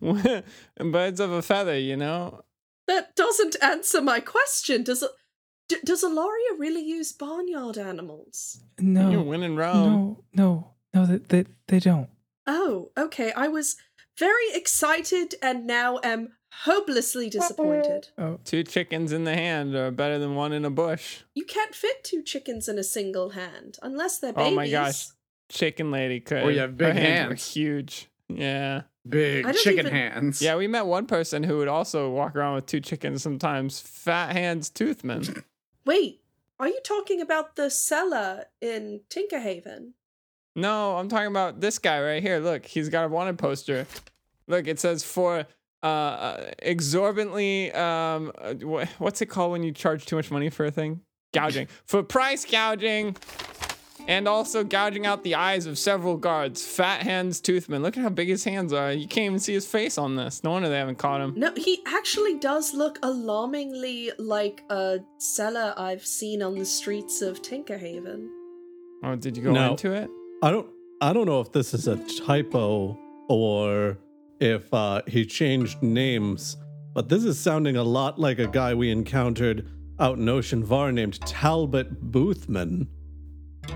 [0.00, 2.42] birds of a feather, you know.
[2.88, 4.82] That doesn't answer my question.
[4.82, 5.04] Does
[5.68, 8.62] d- does Alaria really use barnyard animals?
[8.78, 9.10] No.
[9.10, 9.92] You're winning Rome.
[9.92, 12.08] No, no, no, they, they, they don't.
[12.46, 13.32] Oh, okay.
[13.32, 13.76] I was
[14.18, 16.30] very excited and now am
[16.60, 18.08] hopelessly disappointed.
[18.18, 21.20] Oh, Two chickens in the hand are better than one in a bush.
[21.34, 24.44] You can't fit two chickens in a single hand unless they're big.
[24.46, 25.08] Oh my gosh.
[25.48, 26.42] Chicken lady could.
[26.44, 27.24] Or you have big Her hands.
[27.24, 27.52] were hands.
[27.54, 28.08] huge.
[28.28, 28.82] Yeah.
[29.08, 30.40] Big chicken even- hands.
[30.40, 33.80] Yeah, we met one person who would also walk around with two chickens sometimes.
[33.80, 35.42] Fat hands toothman.
[35.84, 36.20] Wait,
[36.60, 39.92] are you talking about the seller in Tinkerhaven?
[40.54, 42.38] no, I'm talking about this guy right here.
[42.38, 43.86] Look, he's got a wanted poster.
[44.46, 45.46] Look, it says for
[45.82, 48.54] uh, exorbitantly um, uh,
[48.98, 51.00] what's it called when you charge too much money for a thing?
[51.32, 53.16] Gouging for price gouging,
[54.06, 56.64] and also gouging out the eyes of several guards.
[56.66, 57.82] Fat Hands Toothman.
[57.82, 58.92] Look at how big his hands are.
[58.92, 60.44] You can't even see his face on this.
[60.44, 61.32] No wonder they haven't caught him.
[61.36, 67.40] No, he actually does look alarmingly like a seller I've seen on the streets of
[67.42, 68.28] Tinkerhaven.
[69.04, 69.70] Oh, did you go No.
[69.72, 70.10] into it?
[70.42, 70.68] I don't
[71.00, 72.96] I don't know if this is a typo
[73.28, 73.96] or
[74.42, 76.56] if uh, he changed names,
[76.94, 79.68] but this is sounding a lot like a guy we encountered
[80.00, 82.88] out in Ocean Var named Talbot Boothman.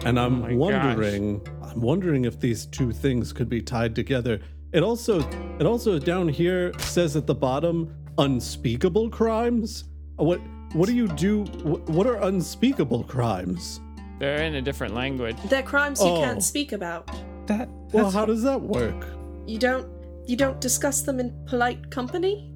[0.04, 4.40] And I'm Oh my wondering I'm wondering if these two things could be tied together.
[4.72, 5.20] It also
[5.60, 9.84] it also down here says at the bottom unspeakable crimes.
[10.16, 10.40] What
[10.72, 13.80] what do you do wh- what are unspeakable crimes?
[14.18, 15.36] They're in a different language.
[15.48, 16.20] They're crimes you Oh.
[16.20, 17.06] can't speak about.
[17.46, 19.06] That Well, that's how does that work?
[19.46, 19.86] You don't
[20.26, 22.52] you don't discuss them in polite company?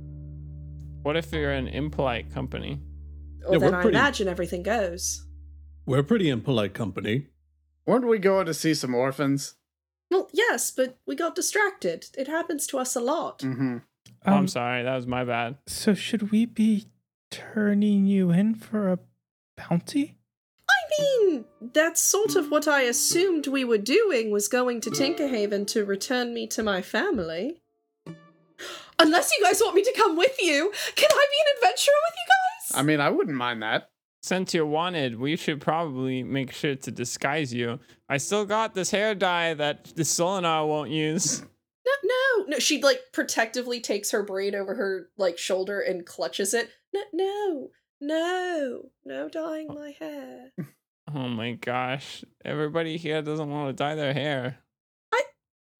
[1.02, 2.80] What if you're an impolite company?
[3.46, 5.26] Or Yeah, then we're I pretty- imagine everything goes.
[5.86, 7.28] We're pretty impolite company.
[7.86, 9.54] Weren't we going to see some orphans?
[10.10, 12.06] Well, yes, but we got distracted.
[12.18, 13.40] It happens to us a lot.
[13.40, 13.78] Mm-hmm.
[14.26, 15.56] Oh, um, I'm sorry, that was my bad.
[15.66, 16.86] So should we be
[17.30, 18.98] turning you in for a
[19.56, 20.18] bounty?
[20.68, 25.66] I mean, that's sort of what I assumed we were doing was going to Tinkerhaven
[25.68, 27.59] to return me to my family.
[29.00, 32.14] Unless you guys want me to come with you, can I be an adventurer with
[32.16, 32.78] you guys?
[32.78, 33.90] I mean, I wouldn't mind that.
[34.22, 37.80] Since you're wanted, we should probably make sure to disguise you.
[38.10, 41.40] I still got this hair dye that the Solinar won't use.
[41.86, 42.58] no, no, no.
[42.58, 46.68] She like protectively takes her braid over her like shoulder and clutches it.
[46.92, 47.70] No, no,
[48.02, 49.74] no, no dyeing oh.
[49.74, 50.52] my hair.
[51.12, 52.22] Oh my gosh.
[52.44, 54.58] Everybody here doesn't want to dye their hair.
[55.12, 55.22] I,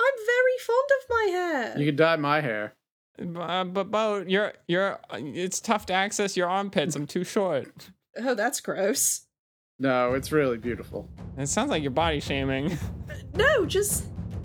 [0.01, 1.79] I'm very fond of my hair.
[1.79, 2.75] You can dye my hair.
[3.21, 6.97] Uh, but Bo, you're you're it's tough to access your armpits.
[6.97, 7.91] I'm too short.
[8.19, 9.27] Oh, that's gross.
[9.79, 11.09] No, it's really beautiful.
[11.39, 12.77] It sounds like you're body shaming.
[13.35, 14.05] No, just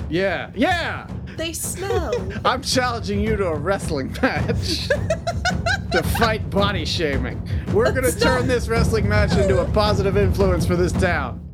[0.09, 1.07] Yeah, yeah.
[1.37, 2.13] they smell.
[2.45, 4.87] I'm challenging you to a wrestling match
[5.91, 7.41] to fight body shaming.
[7.73, 11.44] We're gonna That's turn not- this wrestling match into a positive influence for this town.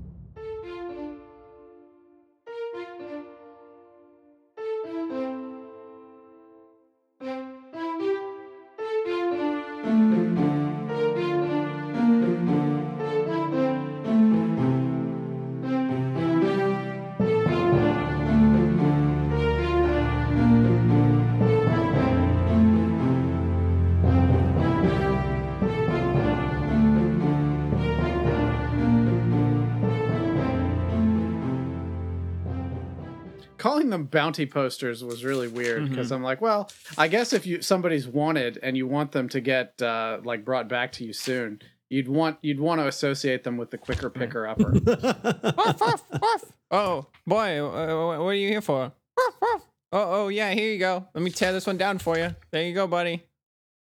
[34.12, 38.60] Bounty posters was really weird because I'm like, well, I guess if you somebody's wanted
[38.62, 42.38] and you want them to get uh, like brought back to you soon, you'd want
[42.42, 44.72] you'd want to associate them with the quicker picker upper.
[44.74, 46.54] Woof, woof, woof.
[46.70, 48.92] Oh boy, uh, what are you here for?
[49.18, 49.62] Woof, woof.
[49.94, 51.08] Oh, oh yeah, here you go.
[51.14, 52.36] Let me tear this one down for you.
[52.52, 53.24] There you go, buddy.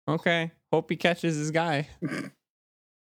[0.08, 0.52] Okay.
[0.72, 1.88] Hope he catches his guy.